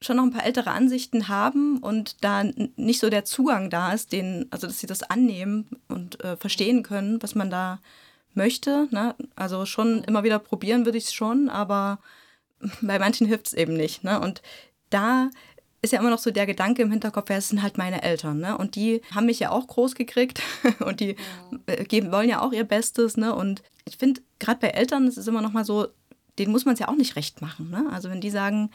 [0.00, 2.44] schon noch ein paar ältere Ansichten haben und da
[2.76, 6.84] nicht so der Zugang da ist, den, also dass sie das annehmen und äh, verstehen
[6.84, 7.80] können, was man da
[8.32, 8.86] möchte.
[8.92, 9.16] Ne?
[9.34, 11.98] Also schon immer wieder probieren würde ich es schon, aber
[12.80, 14.04] bei manchen hilft es eben nicht.
[14.04, 14.20] Ne?
[14.20, 14.40] Und
[14.90, 15.30] da
[15.80, 18.38] ist ja immer noch so der Gedanke im Hinterkopf, ja, es sind halt meine Eltern,
[18.38, 18.58] ne?
[18.58, 20.42] Und die haben mich ja auch groß gekriegt
[20.84, 21.16] und die
[21.68, 21.84] ja.
[21.84, 23.34] geben, wollen ja auch ihr Bestes, ne?
[23.34, 25.88] Und ich finde, gerade bei Eltern ist es immer noch mal so,
[26.38, 27.86] denen muss man es ja auch nicht recht machen, ne?
[27.92, 28.70] Also wenn die sagen,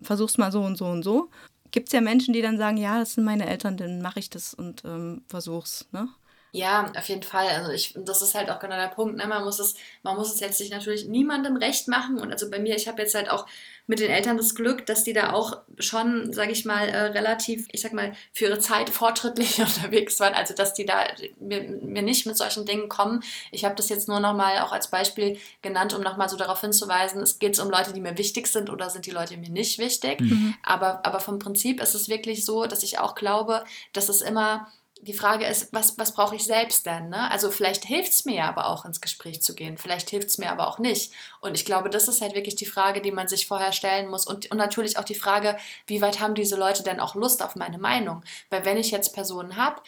[0.00, 1.30] versuch's mal so und so und so,
[1.72, 4.30] gibt es ja Menschen, die dann sagen, ja, das sind meine Eltern, dann mache ich
[4.30, 6.08] das und ähm, versuch's, ne?
[6.56, 7.48] Ja, auf jeden Fall.
[7.48, 9.18] Also ich, das ist halt auch genau der Punkt.
[9.18, 9.26] Ne?
[9.26, 12.18] Man muss es, man muss es letztlich natürlich niemandem recht machen.
[12.18, 13.46] Und also bei mir, ich habe jetzt halt auch
[13.86, 17.66] mit den Eltern das Glück, dass die da auch schon, sage ich mal, äh, relativ,
[17.72, 20.32] ich sag mal, für ihre Zeit fortschrittlich unterwegs waren.
[20.32, 21.04] Also dass die da
[21.38, 23.22] mir, mir nicht mit solchen Dingen kommen.
[23.52, 27.20] Ich habe das jetzt nur nochmal auch als Beispiel genannt, um nochmal so darauf hinzuweisen,
[27.20, 30.22] es geht um Leute, die mir wichtig sind oder sind die Leute mir nicht wichtig.
[30.22, 30.54] Mhm.
[30.62, 34.68] Aber, aber vom Prinzip ist es wirklich so, dass ich auch glaube, dass es immer
[35.02, 37.10] die Frage ist, was, was brauche ich selbst denn?
[37.10, 37.30] Ne?
[37.30, 40.50] Also vielleicht hilft es mir aber auch ins Gespräch zu gehen, vielleicht hilft es mir
[40.50, 41.12] aber auch nicht.
[41.40, 44.26] Und ich glaube, das ist halt wirklich die Frage, die man sich vorher stellen muss.
[44.26, 45.56] Und, und natürlich auch die Frage,
[45.86, 48.22] wie weit haben diese Leute denn auch Lust auf meine Meinung?
[48.48, 49.82] Weil wenn ich jetzt Personen habe,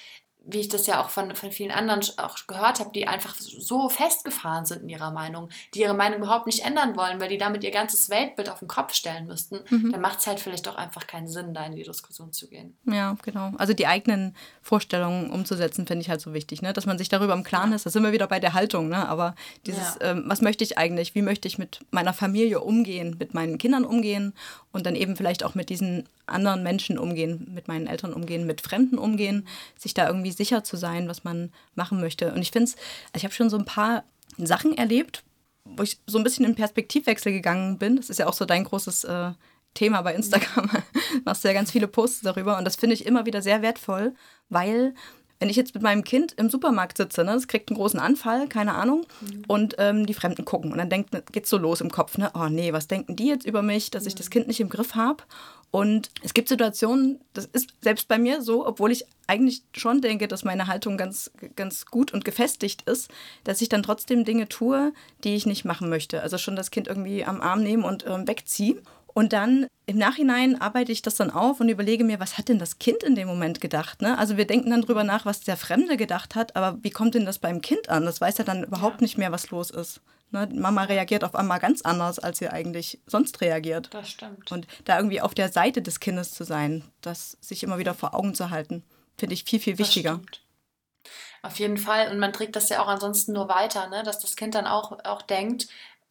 [0.51, 3.91] wie ich das ja auch von, von vielen anderen auch gehört habe, die einfach so
[3.91, 7.63] festgefahren sind in ihrer Meinung, die ihre Meinung überhaupt nicht ändern wollen, weil die damit
[7.65, 9.93] ihr ganzes Weltbild auf den Kopf stellen müssten, mhm.
[9.93, 12.77] dann macht es halt vielleicht auch einfach keinen Sinn, da in die Diskussion zu gehen.
[12.87, 13.53] Ja, genau.
[13.59, 16.73] Also die eigenen Vorstellungen umzusetzen, finde ich halt so wichtig, ne?
[16.73, 17.85] dass man sich darüber im Klaren ist.
[17.85, 19.07] Da sind wir wieder bei der Haltung, ne?
[19.07, 19.35] aber
[19.67, 20.13] dieses, ja.
[20.13, 23.85] ähm, was möchte ich eigentlich, wie möchte ich mit meiner Familie umgehen, mit meinen Kindern
[23.85, 24.33] umgehen
[24.73, 28.61] und dann eben vielleicht auch mit diesen anderen Menschen umgehen, mit meinen Eltern umgehen, mit
[28.61, 29.47] Fremden umgehen,
[29.79, 32.33] sich da irgendwie sicher zu sein, was man machen möchte.
[32.33, 32.77] Und ich finde es,
[33.14, 34.05] ich habe schon so ein paar
[34.37, 35.25] Sachen erlebt,
[35.64, 37.97] wo ich so ein bisschen in Perspektivwechsel gegangen bin.
[37.97, 39.33] Das ist ja auch so dein großes äh,
[39.75, 40.71] Thema bei Instagram.
[41.25, 44.14] machst du ja ganz viele Posts darüber und das finde ich immer wieder sehr wertvoll,
[44.49, 44.95] weil
[45.38, 48.48] wenn ich jetzt mit meinem Kind im Supermarkt sitze, ne, das kriegt einen großen Anfall,
[48.48, 49.44] keine Ahnung, mhm.
[49.46, 52.48] und ähm, die Fremden gucken und dann denkt, geht's so los im Kopf, ne, oh
[52.48, 55.24] nee, was denken die jetzt über mich, dass ich das Kind nicht im Griff habe?
[55.70, 60.27] Und es gibt Situationen, das ist selbst bei mir so, obwohl ich eigentlich schon denke,
[60.27, 63.11] dass meine Haltung ganz, ganz gut und gefestigt ist,
[63.44, 66.22] dass ich dann trotzdem Dinge tue, die ich nicht machen möchte.
[66.22, 68.81] Also schon das Kind irgendwie am Arm nehmen und ähm, wegziehen.
[69.14, 72.59] Und dann im Nachhinein arbeite ich das dann auf und überlege mir, was hat denn
[72.59, 74.03] das Kind in dem Moment gedacht?
[74.03, 74.16] Ne?
[74.18, 77.27] Also wir denken dann drüber nach, was der Fremde gedacht hat, aber wie kommt denn
[77.27, 78.05] das beim Kind an?
[78.05, 79.05] Das weiß ja dann überhaupt ja.
[79.05, 80.01] nicht mehr, was los ist.
[80.31, 80.49] Ne?
[80.53, 83.88] Mama reagiert auf einmal ganz anders, als sie eigentlich sonst reagiert.
[83.92, 84.53] Das stimmt.
[84.53, 88.14] Und da irgendwie auf der Seite des Kindes zu sein, das sich immer wieder vor
[88.14, 88.85] Augen zu halten,
[89.16, 90.21] finde ich viel, viel wichtiger.
[91.42, 92.11] Auf jeden Fall.
[92.11, 94.03] Und man trägt das ja auch ansonsten nur weiter, ne?
[94.03, 95.68] dass das Kind dann auch, auch denkt,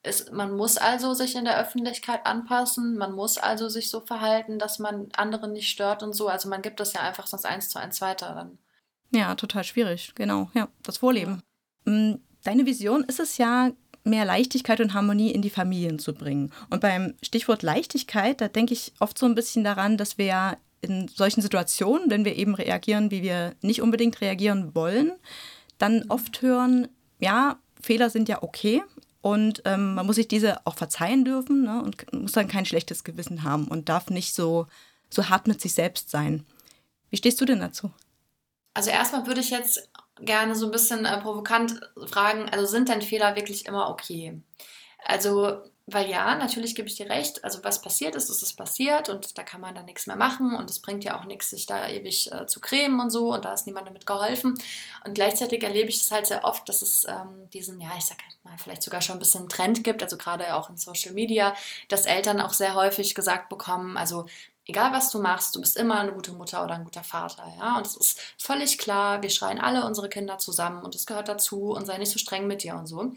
[0.08, 4.58] es, man muss also sich in der Öffentlichkeit anpassen, man muss also sich so verhalten,
[4.60, 6.28] dass man andere nicht stört und so.
[6.28, 8.58] Also man gibt das ja einfach sonst eins zu eins weiter dann.
[9.12, 10.50] Ja, total schwierig, genau.
[10.54, 11.42] Ja, das Vorleben.
[11.86, 11.92] Ja.
[11.92, 13.72] Mm, deine Vision ist es ja,
[14.04, 16.52] mehr Leichtigkeit und Harmonie in die Familien zu bringen.
[16.70, 20.58] Und beim Stichwort Leichtigkeit, da denke ich oft so ein bisschen daran, dass wir ja
[20.80, 25.12] in solchen Situationen, wenn wir eben reagieren, wie wir nicht unbedingt reagieren wollen,
[25.78, 26.88] dann oft hören,
[27.20, 28.82] ja, Fehler sind ja okay
[29.22, 33.04] und ähm, man muss sich diese auch verzeihen dürfen ne, und muss dann kein schlechtes
[33.04, 34.68] Gewissen haben und darf nicht so,
[35.10, 36.46] so hart mit sich selbst sein.
[37.10, 37.92] Wie stehst du denn dazu?
[38.74, 43.02] Also erstmal würde ich jetzt gerne so ein bisschen äh, provokant fragen, also sind denn
[43.02, 44.42] Fehler wirklich immer okay?
[45.06, 49.08] Also, weil ja, natürlich gebe ich dir recht, also was passiert ist, ist es passiert
[49.08, 51.66] und da kann man dann nichts mehr machen und es bringt ja auch nichts, sich
[51.66, 54.60] da ewig äh, zu cremen und so und da ist niemand damit geholfen.
[55.06, 58.18] Und gleichzeitig erlebe ich es halt sehr oft, dass es ähm, diesen, ja, ich sag
[58.44, 61.56] mal, vielleicht sogar schon ein bisschen Trend gibt, also gerade auch in Social Media,
[61.88, 64.26] dass Eltern auch sehr häufig gesagt bekommen, also
[64.66, 67.78] egal was du machst, du bist immer eine gute Mutter oder ein guter Vater, ja.
[67.78, 71.72] Und es ist völlig klar, wir schreien alle unsere Kinder zusammen und es gehört dazu
[71.72, 73.14] und sei nicht so streng mit dir und so.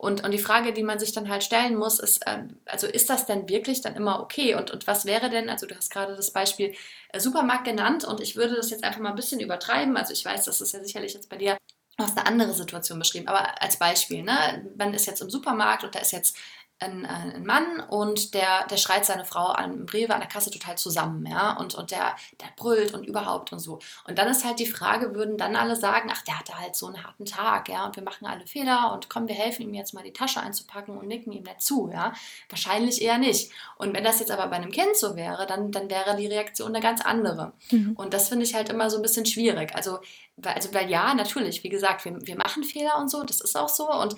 [0.00, 3.10] Und, und die Frage, die man sich dann halt stellen muss, ist, äh, also ist
[3.10, 4.54] das denn wirklich dann immer okay?
[4.54, 6.74] Und, und was wäre denn, also du hast gerade das Beispiel
[7.10, 9.98] äh, Supermarkt genannt und ich würde das jetzt einfach mal ein bisschen übertreiben.
[9.98, 11.58] Also ich weiß, das ist ja sicherlich jetzt bei dir
[11.98, 14.64] Du hast eine andere Situation beschrieben, aber als Beispiel, ne?
[14.78, 16.34] man ist jetzt im Supermarkt und da ist jetzt
[16.80, 20.78] ein, ein, Mann und der, der schreit seine Frau an Rewe an der Kasse total
[20.78, 23.78] zusammen, ja, und, und der, der brüllt und überhaupt und so.
[24.08, 26.86] Und dann ist halt die Frage, würden dann alle sagen, ach, der hatte halt so
[26.86, 29.92] einen harten Tag, ja, und wir machen alle Fehler und komm, wir helfen ihm jetzt
[29.92, 32.14] mal die Tasche einzupacken und nicken ihm dazu, ja.
[32.48, 33.52] Wahrscheinlich eher nicht.
[33.76, 36.68] Und wenn das jetzt aber bei einem Kind so wäre, dann, dann wäre die Reaktion
[36.68, 37.52] eine ganz andere.
[37.70, 37.92] Mhm.
[37.96, 39.74] Und das finde ich halt immer so ein bisschen schwierig.
[39.74, 39.98] Also,
[40.36, 43.56] weil, also, weil ja, natürlich, wie gesagt, wir, wir machen Fehler und so, das ist
[43.56, 43.90] auch so.
[43.92, 44.16] Und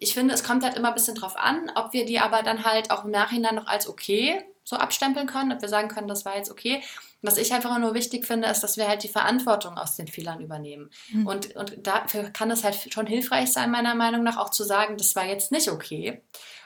[0.00, 2.64] ich finde, es kommt halt immer ein bisschen drauf an, ob wir die aber dann
[2.64, 6.26] halt auch im Nachhinein noch als okay so abstempeln können, ob wir sagen können, das
[6.26, 6.82] war jetzt okay.
[7.22, 10.40] Was ich einfach nur wichtig finde, ist, dass wir halt die Verantwortung aus den Fehlern
[10.40, 10.90] übernehmen.
[11.10, 11.26] Mhm.
[11.26, 14.98] Und, und dafür kann es halt schon hilfreich sein, meiner Meinung nach, auch zu sagen,
[14.98, 16.22] das war jetzt nicht okay.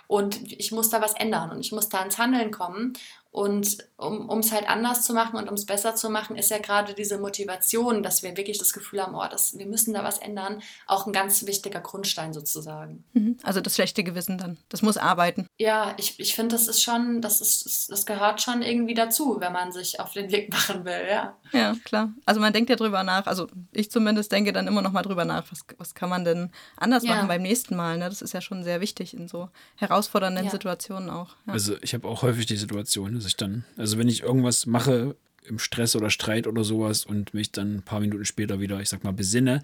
[0.08, 2.92] Und ich muss da was ändern und ich muss da ins Handeln kommen.
[3.32, 6.58] Und um es halt anders zu machen und um es besser zu machen, ist ja
[6.58, 10.18] gerade diese Motivation, dass wir wirklich das Gefühl haben, oh, das, wir müssen da was
[10.18, 13.04] ändern, auch ein ganz wichtiger Grundstein sozusagen.
[13.14, 13.38] Mhm.
[13.42, 15.46] Also das schlechte Gewissen dann, das muss arbeiten.
[15.56, 19.52] Ja, ich, ich finde, das ist schon, das, ist, das gehört schon irgendwie dazu, wenn
[19.54, 21.34] man sich auf den Weg machen will, ja.
[21.52, 22.12] Ja, klar.
[22.26, 25.24] Also man denkt ja drüber nach, also ich zumindest denke dann immer noch mal drüber
[25.24, 27.14] nach, was, was kann man denn anders ja.
[27.14, 27.96] machen beim nächsten Mal.
[27.96, 28.10] Ne?
[28.10, 30.50] Das ist ja schon sehr wichtig in so herausfordernden ja.
[30.50, 31.30] Situationen auch.
[31.46, 31.54] Ja.
[31.54, 35.16] Also ich habe auch häufig die Situation, dass ich dann, also wenn ich irgendwas mache
[35.44, 38.88] im Stress oder Streit oder sowas und mich dann ein paar Minuten später wieder, ich
[38.88, 39.62] sag mal, besinne,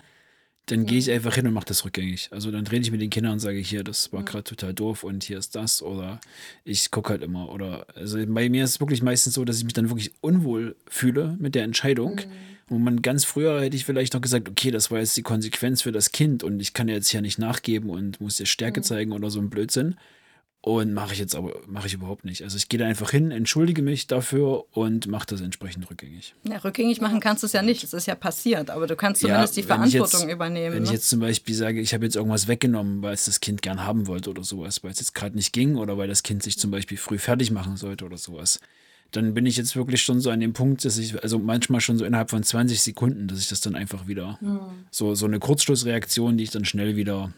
[0.67, 2.29] dann gehe ich einfach hin und mache das rückgängig.
[2.31, 5.03] Also dann rede ich mit den Kindern und sage hier, das war gerade total doof
[5.03, 6.21] und hier ist das oder
[6.65, 9.65] ich gucke halt immer oder also bei mir ist es wirklich meistens so, dass ich
[9.65, 12.17] mich dann wirklich unwohl fühle mit der Entscheidung.
[12.17, 12.33] Mhm.
[12.71, 15.81] Wo man ganz früher hätte ich vielleicht noch gesagt, okay, das war jetzt die Konsequenz
[15.81, 18.85] für das Kind und ich kann jetzt hier nicht nachgeben und muss jetzt Stärke mhm.
[18.85, 19.97] zeigen oder so ein Blödsinn.
[20.69, 22.43] Und mache ich jetzt aber, mache ich überhaupt nicht.
[22.43, 26.35] Also ich gehe da einfach hin, entschuldige mich dafür und mache das entsprechend rückgängig.
[26.47, 27.85] Ja, rückgängig machen kannst du es ja nicht.
[27.85, 30.75] Es ist ja passiert, aber du kannst zumindest ja, die Verantwortung jetzt, übernehmen.
[30.75, 30.89] Wenn ne?
[30.89, 33.83] ich jetzt zum Beispiel sage, ich habe jetzt irgendwas weggenommen, weil es das Kind gern
[33.83, 36.59] haben wollte oder sowas, weil es jetzt gerade nicht ging oder weil das Kind sich
[36.59, 38.61] zum Beispiel früh fertig machen sollte oder sowas,
[39.11, 41.97] dann bin ich jetzt wirklich schon so an dem Punkt, dass ich, also manchmal schon
[41.97, 44.61] so innerhalb von 20 Sekunden, dass ich das dann einfach wieder, mhm.
[44.91, 47.33] so, so eine Kurzschlussreaktion, die ich dann schnell wieder,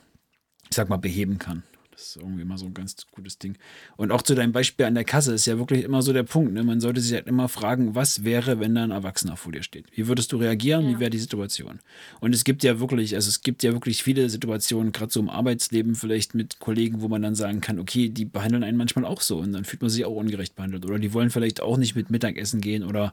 [0.68, 1.62] ich sag mal, beheben kann.
[2.00, 3.58] Das ist irgendwie immer so ein ganz gutes Ding.
[3.98, 6.54] Und auch zu deinem Beispiel an der Kasse ist ja wirklich immer so der Punkt.
[6.54, 6.64] Ne?
[6.64, 9.86] Man sollte sich halt immer fragen, was wäre, wenn da ein Erwachsener vor dir steht?
[9.94, 10.84] Wie würdest du reagieren?
[10.84, 10.90] Ja.
[10.90, 11.80] Wie wäre die Situation?
[12.20, 15.28] Und es gibt ja wirklich, also es gibt ja wirklich viele Situationen, gerade so im
[15.28, 19.20] Arbeitsleben, vielleicht mit Kollegen, wo man dann sagen kann, okay, die behandeln einen manchmal auch
[19.20, 20.86] so und dann fühlt man sich auch ungerecht behandelt.
[20.86, 23.12] Oder die wollen vielleicht auch nicht mit Mittagessen gehen oder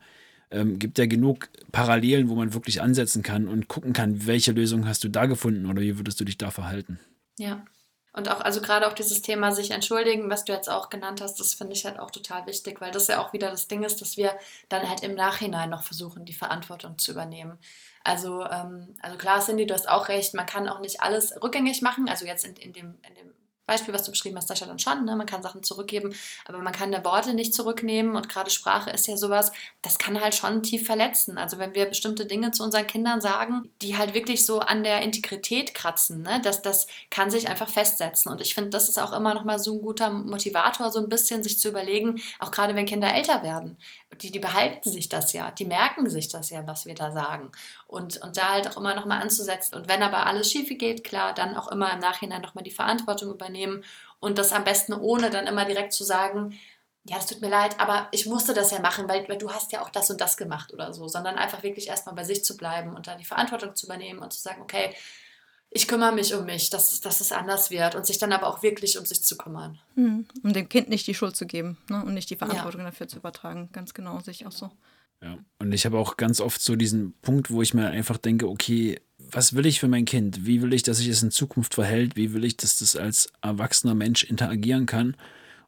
[0.50, 4.88] ähm, gibt ja genug Parallelen, wo man wirklich ansetzen kann und gucken kann, welche Lösung
[4.88, 7.00] hast du da gefunden oder wie würdest du dich da verhalten.
[7.38, 7.65] Ja,
[8.17, 11.39] und auch, also gerade auch dieses Thema sich entschuldigen, was du jetzt auch genannt hast,
[11.39, 14.01] das finde ich halt auch total wichtig, weil das ja auch wieder das Ding ist,
[14.01, 14.36] dass wir
[14.69, 17.60] dann halt im Nachhinein noch versuchen, die Verantwortung zu übernehmen.
[18.03, 21.84] Also, ähm, also klar, Cindy, du hast auch recht, man kann auch nicht alles rückgängig
[21.84, 22.10] machen.
[22.10, 23.34] Also jetzt in, in, dem, in dem
[23.67, 25.06] Beispiel, was du beschrieben hast, Sascha, dann schon.
[25.06, 25.15] Ne?
[25.15, 28.15] Man kann Sachen zurückgeben, aber man kann Worte nicht zurücknehmen.
[28.15, 29.51] Und gerade Sprache ist ja sowas,
[29.82, 31.38] das kann halt schon tief verletzen.
[31.38, 35.01] Also wenn wir bestimmte Dinge zu unseren Kindern sagen, die halt wirklich so an der
[35.01, 36.39] Integrität kratzen, ne?
[36.43, 38.32] das, das kann sich einfach festsetzen.
[38.32, 41.10] Und ich finde, das ist auch immer noch mal so ein guter Motivator, so ein
[41.10, 43.77] bisschen sich zu überlegen, auch gerade wenn Kinder älter werden.
[44.21, 47.51] Die, die behalten sich das ja, die merken sich das ja, was wir da sagen.
[47.86, 49.75] Und, und da halt auch immer noch mal anzusetzen.
[49.75, 52.71] Und wenn aber alles schief geht, klar, dann auch immer im Nachhinein noch mal die
[52.71, 53.83] Verantwortung übernehmen übernehmen
[54.19, 56.57] und das am besten ohne dann immer direkt zu sagen,
[57.05, 59.71] ja, es tut mir leid, aber ich musste das ja machen, weil, weil, du hast
[59.71, 62.57] ja auch das und das gemacht oder so, sondern einfach wirklich erstmal bei sich zu
[62.57, 64.93] bleiben und dann die Verantwortung zu übernehmen und zu sagen, okay,
[65.69, 68.61] ich kümmere mich um mich, dass, dass es anders wird und sich dann aber auch
[68.63, 69.79] wirklich um sich zu kümmern.
[69.95, 70.25] Mhm.
[70.43, 72.03] Um dem Kind nicht die Schuld zu geben ne?
[72.03, 72.87] und nicht die Verantwortung ja.
[72.87, 73.69] dafür zu übertragen.
[73.73, 74.71] Ganz genau, sehe ich auch so.
[75.21, 78.47] Ja, und ich habe auch ganz oft so diesen Punkt, wo ich mir einfach denke,
[78.47, 80.45] okay, was will ich für mein Kind?
[80.45, 82.15] Wie will ich, dass sich es in Zukunft verhält?
[82.15, 85.15] Wie will ich, dass das als erwachsener Mensch interagieren kann?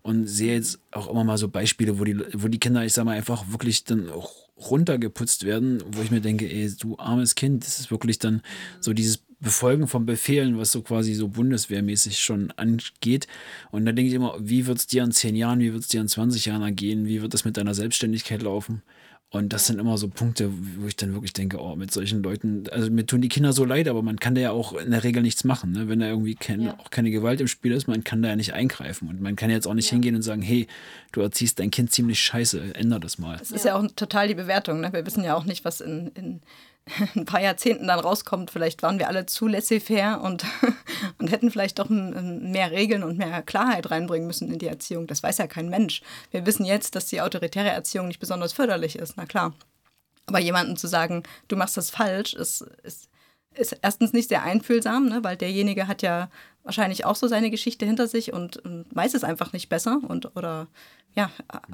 [0.02, 3.04] Und sehe jetzt auch immer mal so Beispiele, wo die, wo die Kinder, ich sag
[3.04, 4.10] mal, einfach wirklich dann
[4.56, 8.42] runtergeputzt werden, wo ich mir denke, ey, du armes Kind, das ist wirklich dann
[8.80, 13.28] so dieses Befolgen von Befehlen, was so quasi so bundeswehrmäßig schon angeht.
[13.72, 15.88] Und da denke ich immer, wie wird es dir in zehn Jahren, wie wird es
[15.90, 18.84] dir in 20 Jahren ergehen, wie wird das mit deiner Selbstständigkeit laufen?
[19.32, 22.64] Und das sind immer so Punkte, wo ich dann wirklich denke, oh, mit solchen Leuten,
[22.72, 25.04] also mir tun die Kinder so leid, aber man kann da ja auch in der
[25.04, 25.72] Regel nichts machen.
[25.72, 25.88] Ne?
[25.88, 26.80] Wenn da irgendwie kein, ja.
[26.80, 29.08] auch keine Gewalt im Spiel ist, man kann da ja nicht eingreifen.
[29.08, 29.92] Und man kann jetzt auch nicht ja.
[29.92, 30.66] hingehen und sagen, hey,
[31.12, 33.38] du erziehst dein Kind ziemlich scheiße, änder das mal.
[33.38, 34.80] Das ist ja auch total die Bewertung.
[34.82, 34.92] Ne?
[34.94, 36.42] Wir wissen ja auch nicht, was in, in
[37.16, 40.44] ein paar Jahrzehnten dann rauskommt, vielleicht waren wir alle zu laissez-faire und,
[41.18, 45.08] und hätten vielleicht doch mehr Regeln und mehr Klarheit reinbringen müssen in die Erziehung.
[45.08, 46.02] Das weiß ja kein Mensch.
[46.32, 49.54] Wir wissen jetzt, dass die autoritäre Erziehung nicht besonders förderlich ist, na klar.
[50.26, 53.10] Aber jemandem zu sagen, du machst das falsch, ist, ist,
[53.56, 55.24] ist erstens nicht sehr einfühlsam, ne?
[55.24, 56.30] weil derjenige hat ja
[56.64, 60.36] wahrscheinlich auch so seine Geschichte hinter sich und, und weiß es einfach nicht besser und
[60.36, 60.68] oder
[61.16, 61.32] ja,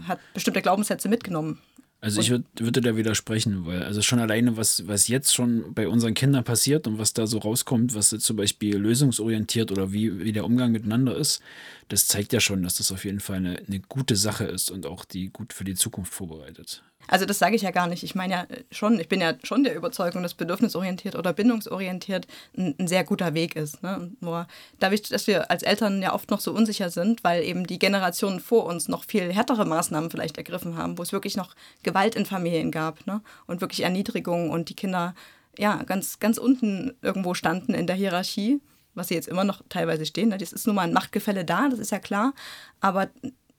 [0.08, 1.62] hat bestimmte Glaubenssätze mitgenommen.
[2.02, 5.88] Also ich würd, würde da widersprechen, weil also schon alleine, was, was jetzt schon bei
[5.88, 10.32] unseren Kindern passiert und was da so rauskommt, was zum Beispiel lösungsorientiert oder wie, wie
[10.32, 11.42] der Umgang miteinander ist,
[11.88, 14.86] das zeigt ja schon, dass das auf jeden Fall eine, eine gute Sache ist und
[14.86, 16.84] auch die gut für die Zukunft vorbereitet.
[17.08, 18.04] Also das sage ich ja gar nicht.
[18.04, 22.76] Ich meine ja schon, ich bin ja schon der Überzeugung, dass bedürfnisorientiert oder bindungsorientiert ein,
[22.80, 23.84] ein sehr guter Weg ist.
[23.84, 24.12] Ne?
[24.20, 24.48] Nur
[24.80, 28.40] dadurch, dass wir als Eltern ja oft noch so unsicher sind, weil eben die Generationen
[28.40, 32.26] vor uns noch viel härtere Maßnahmen vielleicht ergriffen haben, wo es wirklich noch Gewalt in
[32.26, 33.22] Familien gab ne?
[33.48, 35.14] und wirklich Erniedrigung und die Kinder
[35.58, 38.62] ja ganz, ganz unten irgendwo standen in der Hierarchie,
[38.94, 40.30] was sie jetzt immer noch teilweise stehen.
[40.30, 40.38] Ne?
[40.38, 42.34] Das ist nun mal ein Machtgefälle da, das ist ja klar.
[42.80, 43.10] Aber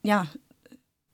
[0.02, 0.26] ja,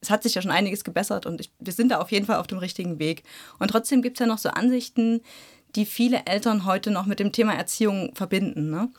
[0.03, 2.37] es hat sich ja schon einiges gebessert und ich, wir sind da auf jeden Fall
[2.37, 3.23] auf dem richtigen Weg.
[3.57, 5.21] Und trotzdem gibt es ja noch so Ansichten,
[5.75, 8.69] die viele Eltern heute noch mit dem Thema Erziehung verbinden.
[8.69, 8.89] Ne?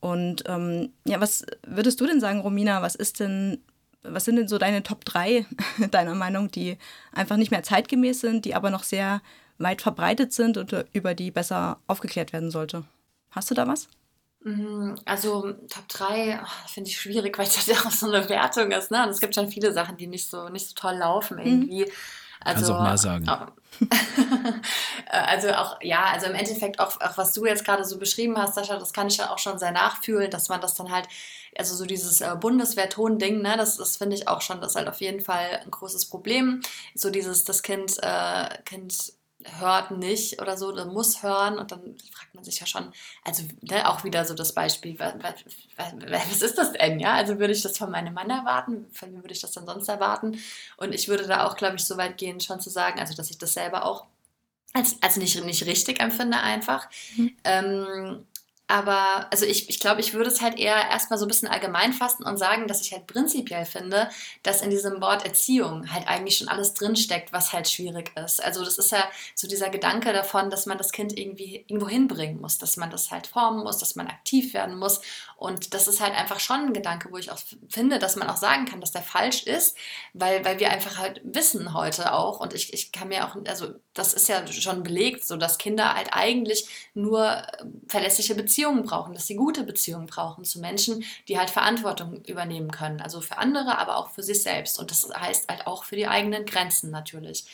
[0.00, 3.62] Und ähm, ja, was würdest du denn sagen, Romina, was ist denn,
[4.02, 5.46] was sind denn so deine Top 3
[5.90, 6.76] deiner Meinung, die
[7.12, 9.22] einfach nicht mehr zeitgemäß sind, die aber noch sehr
[9.58, 12.84] weit verbreitet sind und über die besser aufgeklärt werden sollte?
[13.30, 13.88] Hast du da was?
[14.42, 18.90] Mhm, also Top 3 finde ich schwierig, weil das ja auch so eine Wertung ist.
[18.90, 19.02] Ne?
[19.02, 21.46] Und es gibt schon viele Sachen, die nicht so, nicht so toll laufen mhm.
[21.46, 21.84] irgendwie.
[21.84, 21.92] Mhm.
[22.42, 23.52] Also, Kannst auch mehr sagen.
[25.10, 28.54] also auch, ja, also im Endeffekt auch, auch was du jetzt gerade so beschrieben hast,
[28.54, 31.06] Sascha, das kann ich ja auch schon sehr nachfühlen, dass man das dann halt,
[31.58, 34.88] also so dieses äh, Bundeswehrton-Ding, ne, das, das finde ich auch schon, das ist halt
[34.88, 36.62] auf jeden Fall ein großes Problem.
[36.94, 39.12] So dieses, das Kind, äh, Kind
[39.58, 42.92] hört nicht oder so, oder muss hören und dann fragt man sich ja schon,
[43.24, 45.34] also ne, auch wieder so das Beispiel, was, was,
[46.08, 47.14] was, ist das denn, ja?
[47.14, 49.88] Also würde ich das von meinem Mann erwarten, von wem würde ich das dann sonst
[49.88, 50.38] erwarten?
[50.76, 53.30] Und ich würde da auch, glaube ich, so weit gehen, schon zu sagen, also dass
[53.30, 54.06] ich das selber auch
[54.72, 56.88] als, als nicht, nicht richtig empfinde einfach.
[57.16, 57.36] Mhm.
[57.44, 58.26] Ähm,
[58.70, 61.92] aber also ich, ich glaube, ich würde es halt eher erstmal so ein bisschen allgemein
[61.92, 64.08] fassen und sagen, dass ich halt prinzipiell finde,
[64.44, 68.42] dass in diesem Wort Erziehung halt eigentlich schon alles drinsteckt, was halt schwierig ist.
[68.44, 69.02] Also das ist ja
[69.34, 73.10] so dieser Gedanke davon, dass man das Kind irgendwie irgendwo hinbringen muss, dass man das
[73.10, 75.00] halt formen muss, dass man aktiv werden muss.
[75.40, 78.36] Und das ist halt einfach schon ein Gedanke, wo ich auch finde, dass man auch
[78.36, 79.76] sagen kann, dass der falsch ist,
[80.12, 83.74] weil, weil wir einfach halt wissen heute auch, und ich, ich kann mir auch, also
[83.94, 87.42] das ist ja schon belegt, so dass Kinder halt eigentlich nur
[87.88, 92.70] verlässliche Beziehungen Beziehungen brauchen, dass sie gute Beziehungen brauchen zu Menschen, die halt Verantwortung übernehmen
[92.70, 93.00] können.
[93.00, 94.78] Also für andere, aber auch für sich selbst.
[94.78, 97.46] Und das heißt halt auch für die eigenen Grenzen natürlich.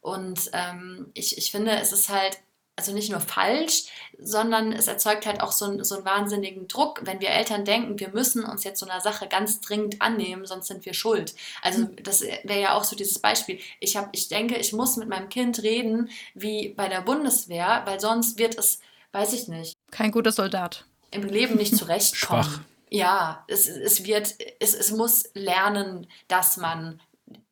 [0.00, 2.38] Und ähm, ich, ich finde, es ist halt
[2.76, 3.84] also nicht nur falsch,
[4.18, 8.00] sondern es erzeugt halt auch so, ein, so einen wahnsinnigen Druck, wenn wir Eltern denken,
[8.00, 11.34] wir müssen uns jetzt so einer Sache ganz dringend annehmen, sonst sind wir schuld.
[11.62, 11.96] Also hm.
[12.02, 13.60] das wäre ja auch so dieses Beispiel.
[13.80, 18.00] Ich, hab, ich denke, ich muss mit meinem Kind reden wie bei der Bundeswehr, weil
[18.00, 18.80] sonst wird es
[19.14, 19.76] weiß ich nicht.
[19.90, 20.84] Kein guter Soldat.
[21.10, 22.42] Im Leben nicht zurechtkommen.
[22.42, 22.60] Schwach.
[22.90, 27.00] Ja, es, es wird, es, es muss lernen, dass man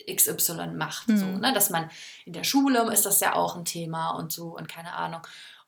[0.06, 1.08] XY macht.
[1.08, 1.16] Mhm.
[1.16, 1.52] So, ne?
[1.52, 1.90] Dass man
[2.24, 5.22] in der Schule ist das ja auch ein Thema und so und keine Ahnung.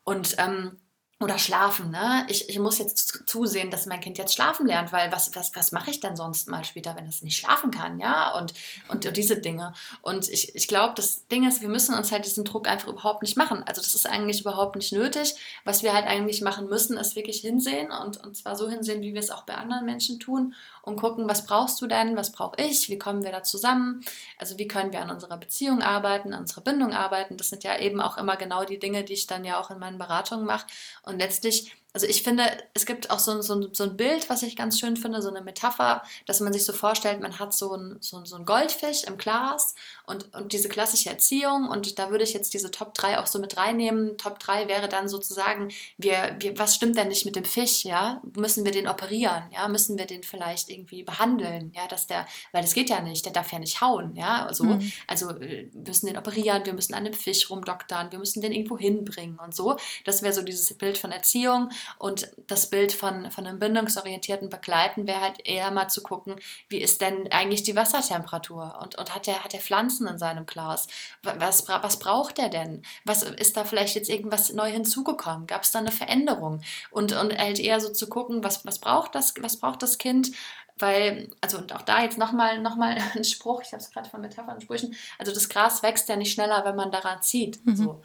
[0.05, 0.79] Und ähm,
[1.20, 2.27] oder schlafen, ne?
[2.29, 5.70] Ich, ich muss jetzt zusehen, dass mein Kind jetzt schlafen lernt, weil was, was, was
[5.70, 8.37] mache ich denn sonst mal später, wenn es nicht schlafen kann, ja?
[8.37, 8.53] Und,
[8.88, 9.73] und, und diese Dinge.
[10.03, 13.23] Und ich, ich glaube, das Ding ist, wir müssen uns halt diesen Druck einfach überhaupt
[13.23, 13.62] nicht machen.
[13.64, 15.35] Also das ist eigentlich überhaupt nicht nötig.
[15.64, 19.14] Was wir halt eigentlich machen müssen, ist wirklich hinsehen und, und zwar so hinsehen, wie
[19.14, 22.61] wir es auch bei anderen Menschen tun und gucken, was brauchst du denn, was brauche
[22.61, 24.05] ich, wie kommen wir da zusammen,
[24.38, 27.37] also wie können wir an unserer Beziehung arbeiten, an unserer Bindung arbeiten.
[27.37, 29.79] Das sind ja eben auch immer genau die Dinge, die ich dann ja auch in
[29.79, 30.66] meinen Beratungen mache.
[31.03, 32.43] Und letztlich also ich finde,
[32.75, 35.43] es gibt auch so, so, so ein Bild, was ich ganz schön finde, so eine
[35.43, 39.17] Metapher, dass man sich so vorstellt, man hat so ein, so, so ein Goldfisch im
[39.17, 43.29] Glas und, und diese klassische Erziehung und da würde ich jetzt diese Top 3 auch
[43.29, 44.19] so mit reinnehmen.
[44.19, 48.21] Top 3 wäre dann sozusagen, wir, wir, was stimmt denn nicht mit dem Fisch, ja?
[48.37, 49.69] Müssen wir den operieren, ja?
[49.69, 51.87] Müssen wir den vielleicht irgendwie behandeln, ja?
[51.87, 54.53] Dass der, weil das geht ja nicht, der darf ja nicht hauen, ja?
[54.53, 54.65] So.
[54.65, 54.93] Mhm.
[55.07, 58.77] Also wir müssen den operieren, wir müssen an dem Fisch rumdoktern, wir müssen den irgendwo
[58.77, 59.77] hinbringen und so.
[60.05, 65.07] Das wäre so dieses Bild von Erziehung und das Bild von, von einem bindungsorientierten Begleiten
[65.07, 66.37] wäre halt eher mal zu gucken,
[66.68, 70.47] wie ist denn eigentlich die Wassertemperatur und, und hat, der, hat der Pflanzen in seinem
[70.47, 70.87] Glas?
[71.23, 72.83] Was, was braucht er denn?
[73.05, 75.47] Was ist da vielleicht jetzt irgendwas neu hinzugekommen?
[75.47, 76.62] Gab es da eine Veränderung?
[76.90, 80.31] Und, und halt eher so zu gucken, was, was, braucht, das, was braucht das Kind?
[80.79, 84.09] weil, also und auch da jetzt nochmal noch mal ein Spruch, ich habe es gerade
[84.09, 87.64] von Metaphern und Sprüchen, also das Gras wächst ja nicht schneller, wenn man daran zieht.
[87.64, 87.77] Mhm.
[87.77, 88.03] So.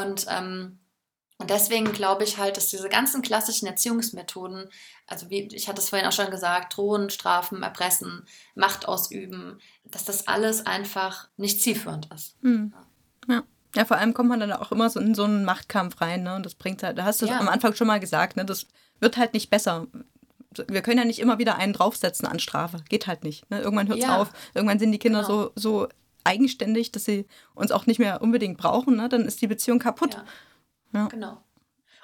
[0.00, 0.78] Und ähm,
[1.38, 4.68] und deswegen glaube ich halt, dass diese ganzen klassischen Erziehungsmethoden,
[5.06, 10.04] also wie ich hatte es vorhin auch schon gesagt, drohen, strafen, erpressen, Macht ausüben, dass
[10.04, 12.36] das alles einfach nicht zielführend ist.
[12.42, 12.72] Mhm.
[13.28, 13.42] Ja.
[13.74, 16.34] Ja, vor allem kommt man dann auch immer so in so einen Machtkampf rein, ne?
[16.34, 17.40] Und das bringt halt, da hast du ja.
[17.40, 18.44] am Anfang schon mal gesagt, ne?
[18.44, 18.66] Das
[19.00, 19.86] wird halt nicht besser.
[20.68, 22.84] Wir können ja nicht immer wieder einen draufsetzen an Strafe.
[22.90, 23.50] Geht halt nicht.
[23.50, 23.62] Ne?
[23.62, 24.20] Irgendwann hört es ja.
[24.20, 24.30] auf.
[24.52, 25.44] Irgendwann sind die Kinder genau.
[25.44, 25.88] so, so
[26.24, 28.96] eigenständig, dass sie uns auch nicht mehr unbedingt brauchen.
[28.96, 29.08] Ne?
[29.08, 30.14] Dann ist die Beziehung kaputt.
[30.14, 30.24] Ja.
[30.92, 31.06] Ja.
[31.06, 31.38] Genau.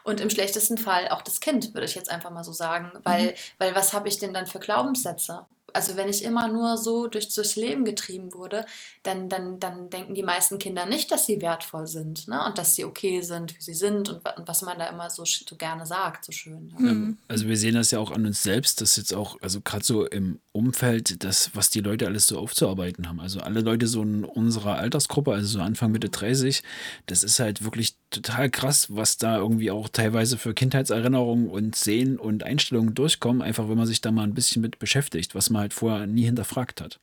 [0.04, 2.92] Und im schlechtesten Fall auch das Kind, würde ich jetzt einfach mal so sagen.
[3.04, 3.34] Weil, mhm.
[3.58, 5.46] weil was habe ich denn dann für Glaubenssätze?
[5.72, 8.64] also wenn ich immer nur so durch, durchs Leben getrieben wurde,
[9.02, 12.44] dann, dann, dann denken die meisten Kinder nicht, dass sie wertvoll sind ne?
[12.46, 15.24] und dass sie okay sind, wie sie sind und, und was man da immer so,
[15.24, 16.72] so gerne sagt, so schön.
[16.76, 17.18] Mhm.
[17.28, 20.06] Also wir sehen das ja auch an uns selbst, dass jetzt auch, also gerade so
[20.06, 23.20] im Umfeld, das, was die Leute alles so aufzuarbeiten haben.
[23.20, 26.62] Also alle Leute so in unserer Altersgruppe, also so Anfang Mitte 30,
[27.06, 32.18] das ist halt wirklich total krass, was da irgendwie auch teilweise für Kindheitserinnerungen und Sehen
[32.18, 35.62] und Einstellungen durchkommen, einfach wenn man sich da mal ein bisschen mit beschäftigt, was man
[35.62, 36.98] halt vorher nie hinterfragt hat.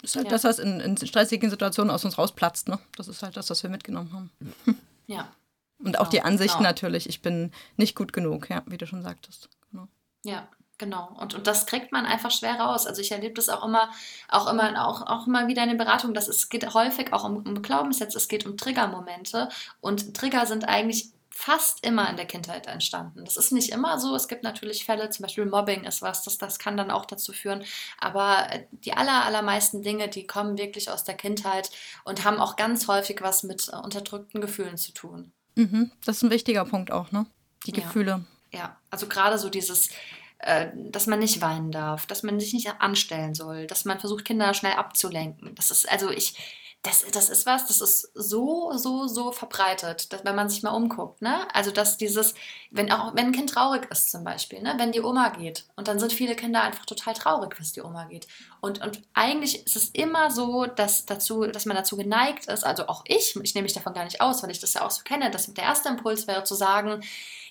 [0.00, 0.32] Das ist halt ja.
[0.32, 2.68] das, was in, in, stressigen Situationen aus uns rausplatzt.
[2.68, 2.78] Ne?
[2.96, 4.30] Das ist halt das, was wir mitgenommen haben.
[5.06, 5.30] Ja.
[5.78, 6.68] Und auch die Ansicht genau.
[6.68, 9.48] natürlich, ich bin nicht gut genug, ja, wie du schon sagtest.
[9.70, 9.88] Genau.
[10.24, 10.46] Ja,
[10.80, 11.16] genau.
[11.20, 12.88] Und, und das kriegt man einfach schwer raus.
[12.88, 13.90] Also ich erlebe das auch immer,
[14.28, 17.36] auch immer, auch, auch immer wieder in den Beratungen, dass es geht häufig auch um,
[17.36, 19.48] um Glaubenssätze, es geht um Triggermomente.
[19.80, 23.24] Und Trigger sind eigentlich fast immer in der Kindheit entstanden.
[23.24, 24.14] Das ist nicht immer so.
[24.14, 27.32] Es gibt natürlich Fälle, zum Beispiel Mobbing ist was, das, das kann dann auch dazu
[27.32, 27.62] führen.
[27.98, 31.70] Aber äh, die aller, allermeisten Dinge, die kommen wirklich aus der Kindheit
[32.04, 35.32] und haben auch ganz häufig was mit äh, unterdrückten Gefühlen zu tun.
[35.54, 35.92] Mhm.
[36.04, 37.26] Das ist ein wichtiger Punkt auch, ne?
[37.66, 38.24] Die Gefühle.
[38.52, 38.76] Ja, ja.
[38.90, 39.90] also gerade so dieses,
[40.74, 44.54] dass man nicht weinen darf, dass man sich nicht anstellen soll, dass man versucht, Kinder
[44.54, 45.54] schnell abzulenken.
[45.54, 50.24] Das ist, also ich, das, das ist was, das ist so, so, so verbreitet, dass,
[50.24, 51.20] wenn man sich mal umguckt.
[51.20, 51.46] Ne?
[51.54, 52.34] Also, dass dieses,
[52.70, 54.74] wenn auch wenn ein Kind traurig ist zum Beispiel, ne?
[54.78, 58.04] wenn die Oma geht und dann sind viele Kinder einfach total traurig, bis die Oma
[58.04, 58.28] geht.
[58.62, 62.86] Und, und eigentlich ist es immer so, dass, dazu, dass man dazu geneigt ist, also
[62.86, 65.02] auch ich, ich nehme mich davon gar nicht aus, weil ich das ja auch so
[65.02, 67.02] kenne, dass der erste Impuls wäre zu sagen,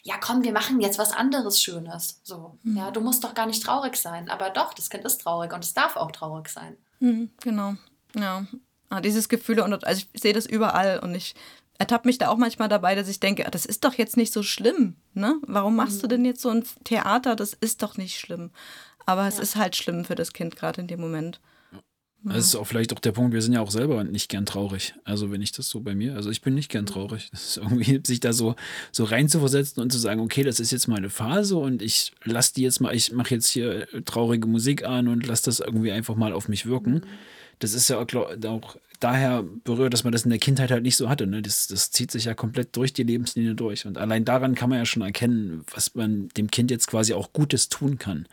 [0.01, 2.19] ja komm, wir machen jetzt was anderes Schönes.
[2.23, 2.77] So, mhm.
[2.77, 4.27] ja, du musst doch gar nicht traurig sein.
[4.31, 6.77] Aber doch, das Kind ist traurig und es darf auch traurig sein.
[6.99, 7.75] Mhm, genau.
[8.15, 8.47] Ja,
[8.89, 11.35] Ah, dieses Gefühl, und also ich sehe das überall und ich
[11.79, 14.33] ertappe mich da auch manchmal dabei, dass ich denke, ah, das ist doch jetzt nicht
[14.33, 14.95] so schlimm.
[15.13, 15.39] Ne?
[15.47, 16.01] Warum machst mhm.
[16.01, 17.35] du denn jetzt so ein Theater?
[17.35, 18.51] Das ist doch nicht schlimm.
[19.05, 19.43] Aber es ja.
[19.43, 21.39] ist halt schlimm für das Kind gerade in dem Moment.
[21.71, 22.33] Ja.
[22.33, 24.93] Das ist auch vielleicht auch der Punkt, wir sind ja auch selber nicht gern traurig.
[25.05, 26.89] Also wenn ich das so bei mir, also ich bin nicht gern mhm.
[26.89, 27.29] traurig.
[27.31, 28.55] Das ist irgendwie, sich da so,
[28.91, 32.55] so reinzuversetzen und zu sagen, okay, das ist jetzt mal eine Phase und ich lasse
[32.55, 36.15] die jetzt mal, ich mache jetzt hier traurige Musik an und lasse das irgendwie einfach
[36.15, 36.95] mal auf mich wirken.
[36.95, 37.03] Mhm
[37.59, 40.97] das ist ja auch, auch daher berührt, dass man das in der Kindheit halt nicht
[40.97, 41.27] so hatte.
[41.27, 41.41] Ne?
[41.41, 43.85] Das, das zieht sich ja komplett durch die Lebenslinie durch.
[43.85, 47.31] Und allein daran kann man ja schon erkennen, was man dem Kind jetzt quasi auch
[47.33, 48.27] Gutes tun kann,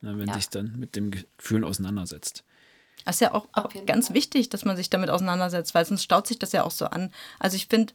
[0.00, 0.18] ne?
[0.18, 0.34] wenn ja.
[0.34, 2.44] sich dann mit dem Gefühl auseinandersetzt.
[3.04, 6.26] Das ist ja auch, auch ganz wichtig, dass man sich damit auseinandersetzt, weil sonst staut
[6.26, 7.12] sich das ja auch so an.
[7.38, 7.92] Also ich finde,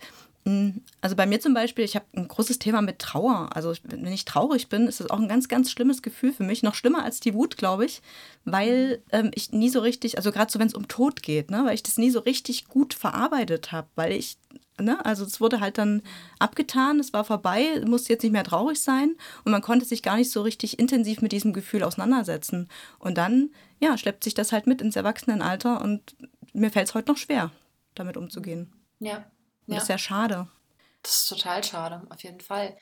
[1.01, 3.49] also bei mir zum Beispiel, ich habe ein großes Thema mit Trauer.
[3.53, 6.63] Also wenn ich traurig bin, ist das auch ein ganz, ganz schlimmes Gefühl für mich.
[6.63, 8.01] Noch schlimmer als die Wut, glaube ich,
[8.43, 11.63] weil ähm, ich nie so richtig, also gerade so, wenn es um Tod geht, ne,
[11.65, 14.37] weil ich das nie so richtig gut verarbeitet habe, weil ich,
[14.79, 16.01] ne, also es wurde halt dann
[16.39, 20.17] abgetan, es war vorbei, musste jetzt nicht mehr traurig sein und man konnte sich gar
[20.17, 22.67] nicht so richtig intensiv mit diesem Gefühl auseinandersetzen.
[22.97, 26.15] Und dann, ja, schleppt sich das halt mit ins Erwachsenenalter und
[26.53, 27.51] mir fällt es heute noch schwer,
[27.93, 28.73] damit umzugehen.
[28.99, 29.23] Ja.
[29.67, 29.75] Ja.
[29.75, 30.47] Das ist ja schade.
[31.03, 32.77] Das ist total schade, auf jeden Fall.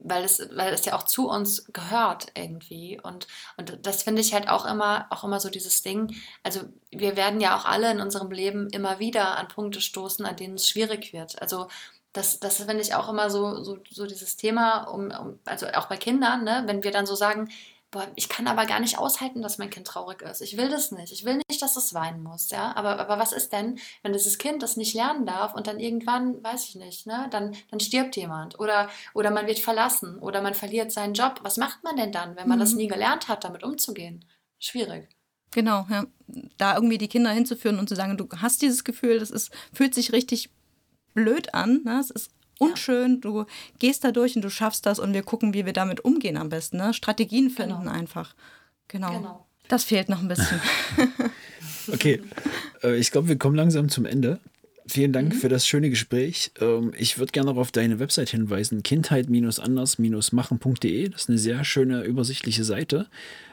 [0.00, 3.00] Weil es, weil es ja auch zu uns gehört irgendwie.
[3.02, 3.26] Und,
[3.56, 6.14] und das finde ich halt auch immer, auch immer so dieses Ding.
[6.44, 6.60] Also
[6.90, 10.54] wir werden ja auch alle in unserem Leben immer wieder an Punkte stoßen, an denen
[10.54, 11.42] es schwierig wird.
[11.42, 11.66] Also
[12.12, 15.86] das, das finde ich auch immer so, so, so dieses Thema, um, um, also auch
[15.86, 17.50] bei Kindern, ne, wenn wir dann so sagen,
[17.90, 20.42] boah, ich kann aber gar nicht aushalten, dass mein Kind traurig ist.
[20.42, 21.12] Ich will das nicht.
[21.12, 22.50] Ich will nicht, dass es weinen muss.
[22.50, 22.74] Ja?
[22.76, 26.42] Aber, aber was ist denn, wenn dieses Kind das nicht lernen darf und dann irgendwann,
[26.42, 30.54] weiß ich nicht, ne, dann, dann stirbt jemand oder, oder man wird verlassen oder man
[30.54, 31.40] verliert seinen Job.
[31.42, 32.62] Was macht man denn dann, wenn man mhm.
[32.62, 34.24] das nie gelernt hat, damit umzugehen?
[34.58, 35.08] Schwierig.
[35.50, 36.04] Genau, ja.
[36.58, 39.94] Da irgendwie die Kinder hinzuführen und zu sagen, du hast dieses Gefühl, das ist, fühlt
[39.94, 40.50] sich richtig
[41.14, 41.82] blöd an.
[41.84, 41.98] Ne?
[42.00, 43.46] Es ist unschön, du
[43.78, 46.48] gehst da durch und du schaffst das und wir gucken, wie wir damit umgehen am
[46.48, 46.78] besten.
[46.78, 46.94] Ne?
[46.94, 47.92] Strategien finden genau.
[47.92, 48.34] einfach.
[48.88, 49.12] Genau.
[49.12, 49.46] genau.
[49.68, 50.60] Das fehlt noch ein bisschen.
[51.92, 52.22] okay,
[52.82, 54.40] äh, ich glaube, wir kommen langsam zum Ende.
[54.86, 55.38] Vielen Dank mhm.
[55.38, 56.52] für das schöne Gespräch.
[56.60, 61.10] Ähm, ich würde gerne noch auf deine Website hinweisen: kindheit-anders-machen.de.
[61.10, 63.08] Das ist eine sehr schöne, übersichtliche Seite.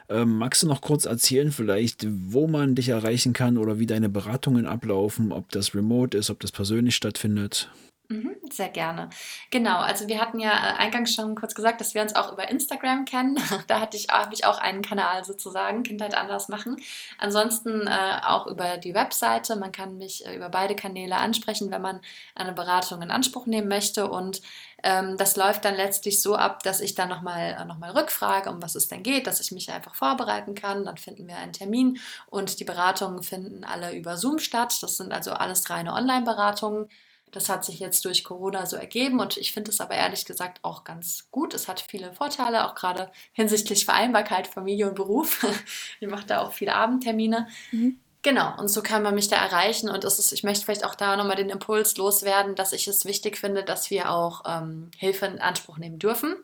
[0.08, 4.08] Ähm, magst du noch kurz erzählen, vielleicht, wo man dich erreichen kann oder wie deine
[4.08, 7.70] Beratungen ablaufen, ob das remote ist, ob das persönlich stattfindet?
[8.08, 9.10] Mhm, sehr gerne.
[9.49, 12.47] Genau, also wir hatten ja äh, eingangs schon kurz gesagt, dass wir uns auch über
[12.49, 13.38] Instagram kennen.
[13.68, 16.78] Da hatte ich, habe ich auch einen Kanal sozusagen, Kindheit anders machen.
[17.18, 19.56] Ansonsten äh, auch über die Webseite.
[19.56, 21.99] Man kann mich äh, über beide Kanäle ansprechen, wenn man
[22.36, 24.08] eine Beratung in Anspruch nehmen möchte.
[24.08, 24.41] Und
[24.84, 28.51] ähm, das läuft dann letztlich so ab, dass ich dann nochmal äh, noch mal rückfrage,
[28.51, 30.86] um was es denn geht, dass ich mich einfach vorbereiten kann.
[30.86, 31.97] Dann finden wir einen Termin
[32.28, 34.78] und die Beratungen finden alle über Zoom statt.
[34.84, 36.88] Das sind also alles reine Online-Beratungen.
[37.36, 40.59] Das hat sich jetzt durch Corona so ergeben und ich finde es aber ehrlich gesagt
[40.61, 41.53] auch ganz gut.
[41.53, 45.45] Es hat viele Vorteile, auch gerade hinsichtlich Vereinbarkeit, Familie und Beruf.
[45.99, 47.49] ich mache da auch viele Abendtermine.
[47.73, 47.99] Mhm.
[48.21, 49.89] Genau, und so kann man mich da erreichen.
[49.89, 53.38] Und ist, ich möchte vielleicht auch da nochmal den Impuls loswerden, dass ich es wichtig
[53.38, 56.38] finde, dass wir auch ähm, Hilfe in Anspruch nehmen dürfen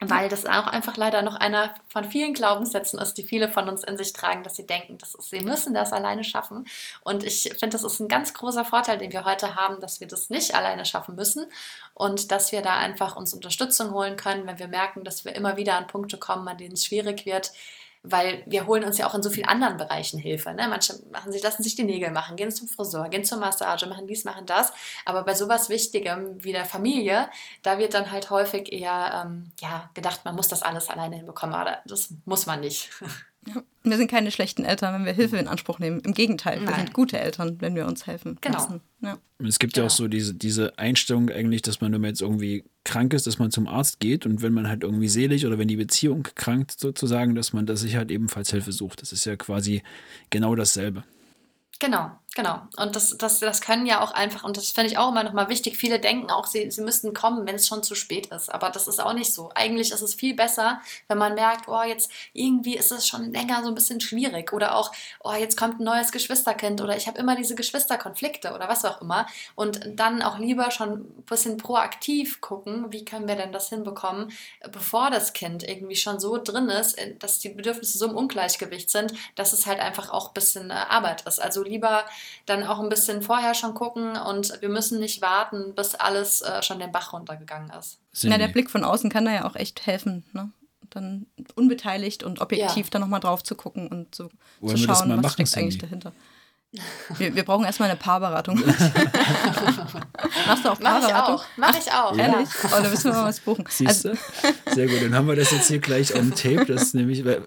[0.00, 3.82] weil das auch einfach leider noch einer von vielen Glaubenssätzen ist, die viele von uns
[3.82, 6.66] in sich tragen, dass sie denken, das sie müssen das alleine schaffen.
[7.02, 10.06] Und ich finde, das ist ein ganz großer Vorteil, den wir heute haben, dass wir
[10.06, 11.46] das nicht alleine schaffen müssen
[11.94, 15.56] und dass wir da einfach uns Unterstützung holen können, wenn wir merken, dass wir immer
[15.56, 17.52] wieder an Punkte kommen, an denen es schwierig wird,
[18.10, 20.52] weil wir holen uns ja auch in so vielen anderen Bereichen Hilfe.
[20.52, 20.68] Ne?
[20.68, 24.06] Manche machen sich, lassen sich die Nägel machen, gehen zum Friseur, gehen zur Massage, machen
[24.06, 24.72] dies, machen das.
[25.04, 27.28] Aber bei sowas Wichtigem wie der Familie,
[27.62, 31.54] da wird dann halt häufig eher ähm, ja, gedacht, man muss das alles alleine hinbekommen.
[31.54, 32.90] Aber das muss man nicht.
[33.46, 33.62] Ja.
[33.84, 36.00] Wir sind keine schlechten Eltern, wenn wir Hilfe in Anspruch nehmen.
[36.00, 38.38] Im Gegenteil, wir sind gute Eltern, wenn wir uns helfen.
[38.40, 38.80] Genau.
[39.00, 39.18] Ja.
[39.38, 39.84] Es gibt genau.
[39.84, 43.26] ja auch so diese, diese Einstellung eigentlich, dass man, wenn man jetzt irgendwie krank ist,
[43.26, 46.24] dass man zum Arzt geht und wenn man halt irgendwie selig oder wenn die Beziehung
[46.34, 49.02] krankt sozusagen, dass man da sich halt ebenfalls Hilfe sucht.
[49.02, 49.82] Das ist ja quasi
[50.30, 51.04] genau dasselbe.
[51.78, 52.60] Genau, Genau.
[52.76, 55.48] Und das, das, das können ja auch einfach, und das finde ich auch immer nochmal
[55.48, 58.52] wichtig, viele denken auch, sie, sie müssten kommen, wenn es schon zu spät ist.
[58.52, 59.50] Aber das ist auch nicht so.
[59.54, 63.62] Eigentlich ist es viel besser, wenn man merkt, oh, jetzt irgendwie ist es schon länger
[63.62, 64.52] so ein bisschen schwierig.
[64.52, 64.92] Oder auch,
[65.24, 69.00] oh, jetzt kommt ein neues Geschwisterkind oder ich habe immer diese Geschwisterkonflikte oder was auch
[69.00, 69.26] immer.
[69.54, 74.30] Und dann auch lieber schon ein bisschen proaktiv gucken, wie können wir denn das hinbekommen,
[74.72, 79.14] bevor das Kind irgendwie schon so drin ist, dass die Bedürfnisse so im Ungleichgewicht sind,
[79.36, 81.40] dass es halt einfach auch ein bisschen äh, Arbeit ist.
[81.40, 82.04] Also lieber
[82.46, 86.62] dann auch ein bisschen vorher schon gucken und wir müssen nicht warten, bis alles äh,
[86.62, 87.98] schon den Bach runtergegangen ist.
[88.16, 90.24] Ja, der Blick von außen kann da ja auch echt helfen.
[90.32, 90.50] Ne?
[90.90, 92.90] Dann unbeteiligt und objektiv ja.
[92.90, 96.12] dann nochmal drauf zu gucken und so Wollen zu schauen, was steckt eigentlich dahinter.
[97.18, 98.56] Wir, wir brauchen erstmal eine Paarberatung.
[100.46, 101.40] Machst du auch Paarberatung?
[101.56, 102.12] Mach ich auch.
[102.12, 102.18] Mach ich auch.
[102.18, 102.48] Ehrlich?
[102.62, 102.70] Ja.
[102.76, 103.64] Oh, da müssen wir mal was buchen.
[103.68, 104.10] Siehst du?
[104.10, 104.20] Also,
[104.74, 106.66] Sehr gut, dann haben wir das jetzt hier gleich on tape.
[106.66, 107.42] Das nämlich, weil,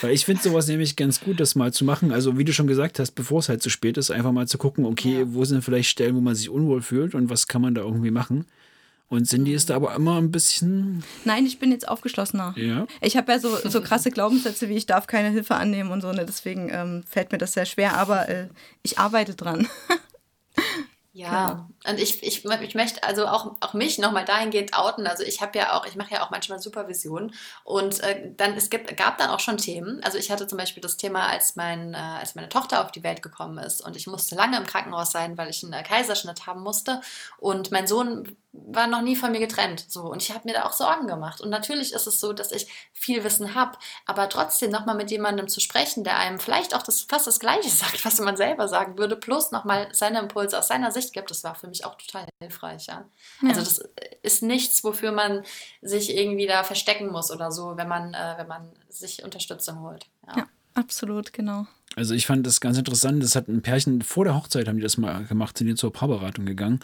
[0.00, 2.12] weil ich finde sowas nämlich ganz gut, das mal zu machen.
[2.12, 4.58] Also, wie du schon gesagt hast, bevor es halt zu spät ist, einfach mal zu
[4.58, 5.24] gucken, okay, ja.
[5.26, 8.10] wo sind vielleicht Stellen, wo man sich unwohl fühlt und was kann man da irgendwie
[8.10, 8.46] machen.
[9.08, 11.04] Und Cindy ist da aber immer ein bisschen.
[11.24, 12.54] Nein, ich bin jetzt aufgeschlossener.
[12.56, 12.86] Ja.
[13.02, 16.12] Ich habe ja so, so krasse Glaubenssätze wie ich darf keine Hilfe annehmen und so.
[16.12, 16.24] Ne?
[16.24, 18.48] Deswegen ähm, fällt mir das sehr schwer, aber äh,
[18.82, 19.68] ich arbeite dran.
[21.14, 21.68] Ja, genau.
[21.90, 25.06] und ich, ich, ich möchte also auch, auch mich nochmal dahingehend outen.
[25.06, 27.34] Also ich habe ja auch, ich mache ja auch manchmal Supervision
[27.64, 30.02] und äh, dann, es gibt, gab dann auch schon Themen.
[30.02, 33.02] Also ich hatte zum Beispiel das Thema, als, mein, äh, als meine Tochter auf die
[33.02, 36.46] Welt gekommen ist und ich musste lange im Krankenhaus sein, weil ich einen äh, Kaiserschnitt
[36.46, 37.02] haben musste
[37.38, 39.86] und mein Sohn war noch nie von mir getrennt.
[39.88, 40.02] So.
[40.02, 41.40] Und ich habe mir da auch Sorgen gemacht.
[41.40, 45.48] Und natürlich ist es so, dass ich viel Wissen habe, aber trotzdem nochmal mit jemandem
[45.48, 48.98] zu sprechen, der einem vielleicht auch das, fast das Gleiche sagt, was man selber sagen
[48.98, 52.26] würde, plus nochmal seine Impulse aus seiner Sicht gibt, das war für mich auch total
[52.40, 52.86] hilfreich.
[52.86, 53.08] Ja.
[53.42, 53.48] ja.
[53.48, 53.78] Also das
[54.22, 55.42] ist nichts, wofür man
[55.80, 60.06] sich irgendwie da verstecken muss oder so, wenn man, äh, wenn man sich Unterstützung holt.
[60.28, 61.66] ja, ja absolut, genau.
[61.94, 63.22] Also ich fand das ganz interessant.
[63.22, 65.92] Das hat ein Pärchen vor der Hochzeit haben die das mal gemacht, sind die zur
[65.92, 66.80] Paarberatung gegangen.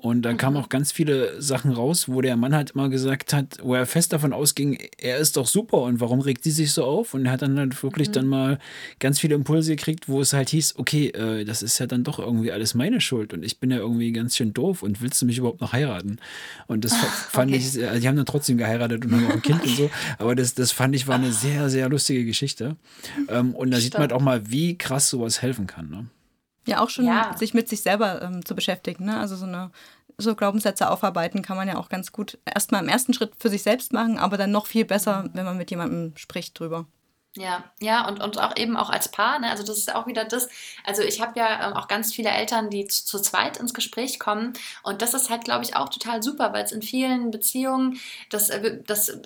[0.00, 0.36] Und da mhm.
[0.36, 3.86] kamen auch ganz viele Sachen raus, wo der Mann halt immer gesagt hat, wo er
[3.86, 7.14] fest davon ausging, er ist doch super und warum regt sie sich so auf?
[7.14, 8.12] Und er hat dann halt wirklich mhm.
[8.12, 8.58] dann mal
[9.00, 12.18] ganz viele Impulse gekriegt, wo es halt hieß, okay, äh, das ist ja dann doch
[12.18, 15.26] irgendwie alles meine Schuld und ich bin ja irgendwie ganz schön doof und willst du
[15.26, 16.18] mich überhaupt noch heiraten?
[16.68, 16.94] Und das
[17.30, 17.60] fand okay.
[17.60, 20.36] ich, also die haben dann trotzdem geheiratet und haben auch ein Kind und so, aber
[20.36, 22.76] das, das fand ich war eine sehr, sehr lustige Geschichte.
[23.28, 23.82] Ähm, und da Stimmt.
[23.82, 25.88] sieht man halt auch mal, wie krass sowas helfen kann.
[25.88, 26.06] Ne?
[26.66, 27.36] Ja, auch schon ja.
[27.36, 29.06] sich mit sich selber ähm, zu beschäftigen.
[29.06, 29.18] Ne?
[29.18, 29.70] Also so eine
[30.18, 33.62] so Glaubenssätze aufarbeiten kann man ja auch ganz gut erstmal im ersten Schritt für sich
[33.62, 36.86] selbst machen, aber dann noch viel besser, wenn man mit jemandem spricht drüber.
[37.36, 39.50] Ja, ja, und, und auch eben auch als Paar, ne?
[39.50, 40.48] also das ist auch wieder das,
[40.84, 44.18] also ich habe ja ähm, auch ganz viele Eltern, die zu, zu, zweit ins Gespräch
[44.18, 48.00] kommen und das ist halt, glaube ich, auch total super, weil es in vielen Beziehungen,
[48.30, 49.20] das, äh, das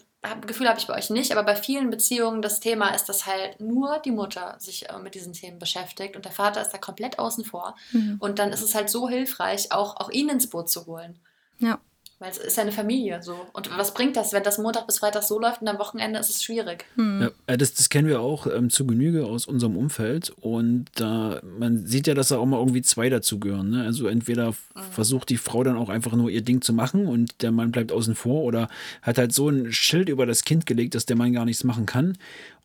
[0.46, 3.60] Gefühl habe ich bei euch nicht, aber bei vielen Beziehungen das Thema ist, dass halt
[3.60, 7.18] nur die Mutter sich äh, mit diesen Themen beschäftigt und der Vater ist da komplett
[7.18, 7.74] außen vor.
[7.90, 8.18] Mhm.
[8.20, 11.18] Und dann ist es halt so hilfreich, auch, auch ihn ins Boot zu holen.
[11.58, 11.80] Ja.
[12.22, 13.34] Weil es ist ja eine Familie so.
[13.52, 16.30] Und was bringt das, wenn das Montag bis Freitag so läuft und am Wochenende ist
[16.30, 16.84] es schwierig?
[16.94, 17.22] Hm.
[17.22, 20.30] Ja, äh, das, das kennen wir auch ähm, zu Genüge aus unserem Umfeld.
[20.40, 23.70] Und äh, man sieht ja, dass da auch mal irgendwie zwei dazugehören.
[23.70, 23.82] Ne?
[23.82, 24.54] Also entweder mhm.
[24.92, 27.90] versucht die Frau dann auch einfach nur ihr Ding zu machen und der Mann bleibt
[27.90, 28.68] außen vor oder
[29.02, 31.86] hat halt so ein Schild über das Kind gelegt, dass der Mann gar nichts machen
[31.86, 32.16] kann.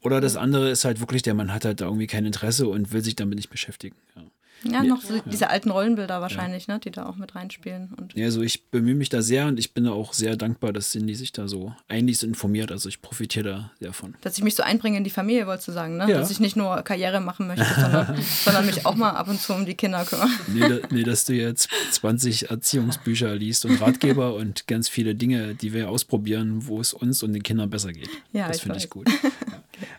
[0.03, 0.41] Oder das mhm.
[0.41, 3.15] andere ist halt wirklich, der Mann hat halt da irgendwie kein Interesse und will sich
[3.15, 3.95] damit nicht beschäftigen.
[4.15, 4.21] Ja.
[4.63, 6.75] Ja, noch so diese alten Rollenbilder wahrscheinlich, ja.
[6.75, 7.93] ne, die da auch mit reinspielen.
[7.97, 10.91] Und ja, also ich bemühe mich da sehr und ich bin auch sehr dankbar, dass
[10.91, 12.71] Cindy sich da so eigentlich informiert.
[12.71, 14.15] Also ich profitiere da sehr von.
[14.21, 16.09] Dass ich mich so einbringe in die Familie, wolltest du sagen, ne?
[16.09, 16.17] Ja.
[16.17, 19.53] Dass ich nicht nur Karriere machen möchte, sondern, sondern mich auch mal ab und zu
[19.53, 20.29] um die Kinder kümmere.
[20.47, 25.55] Nee, da, nee, dass du jetzt 20 Erziehungsbücher liest und Ratgeber und ganz viele Dinge,
[25.55, 28.09] die wir ausprobieren, wo es uns und den Kindern besser geht.
[28.33, 29.07] Ja, das finde ich gut.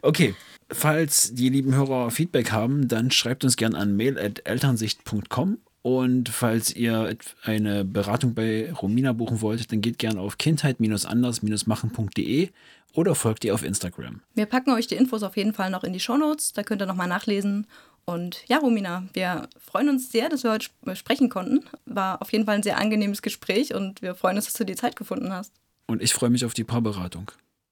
[0.02, 0.34] Okay,
[0.70, 5.56] Falls die lieben Hörer Feedback haben, dann schreibt uns gerne an mail.elternsicht.com.
[5.82, 12.50] Und falls ihr eine Beratung bei Romina buchen wollt, dann geht gerne auf kindheit-anders-machen.de
[12.94, 14.20] oder folgt ihr auf Instagram.
[14.34, 16.86] Wir packen euch die Infos auf jeden Fall noch in die Shownotes, da könnt ihr
[16.86, 17.66] nochmal nachlesen.
[18.04, 21.60] Und ja, Romina, wir freuen uns sehr, dass wir heute sprechen konnten.
[21.86, 24.76] War auf jeden Fall ein sehr angenehmes Gespräch und wir freuen uns, dass du die
[24.76, 25.52] Zeit gefunden hast.
[25.86, 27.30] Und ich freue mich auf die Paarberatung.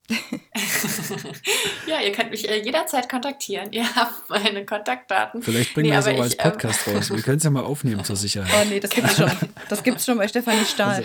[1.87, 3.73] ja, ihr könnt mich äh, jederzeit kontaktieren.
[3.73, 5.43] Ihr habt meine Kontaktdaten.
[5.43, 7.11] Vielleicht bringen nee, wir es auch als ähm, Podcast ähm, raus.
[7.11, 8.53] Wir können es ja mal aufnehmen zur Sicherheit.
[8.55, 9.31] Oh nee, das gibt es schon.
[9.69, 11.05] Das gibt es schon bei Stefanie Stahl.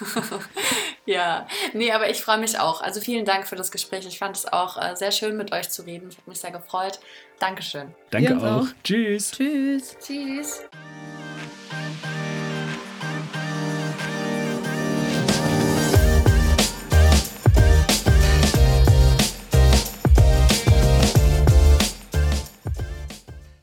[0.00, 0.40] Also.
[1.06, 2.80] ja, nee, aber ich freue mich auch.
[2.80, 4.06] Also vielen Dank für das Gespräch.
[4.06, 6.08] Ich fand es auch äh, sehr schön, mit euch zu reden.
[6.10, 7.00] Ich habe mich sehr gefreut.
[7.38, 7.94] Dankeschön.
[8.10, 8.62] Danke auch.
[8.62, 8.66] auch.
[8.82, 9.32] Tschüss.
[9.32, 9.96] Tschüss.
[10.00, 10.62] Tschüss.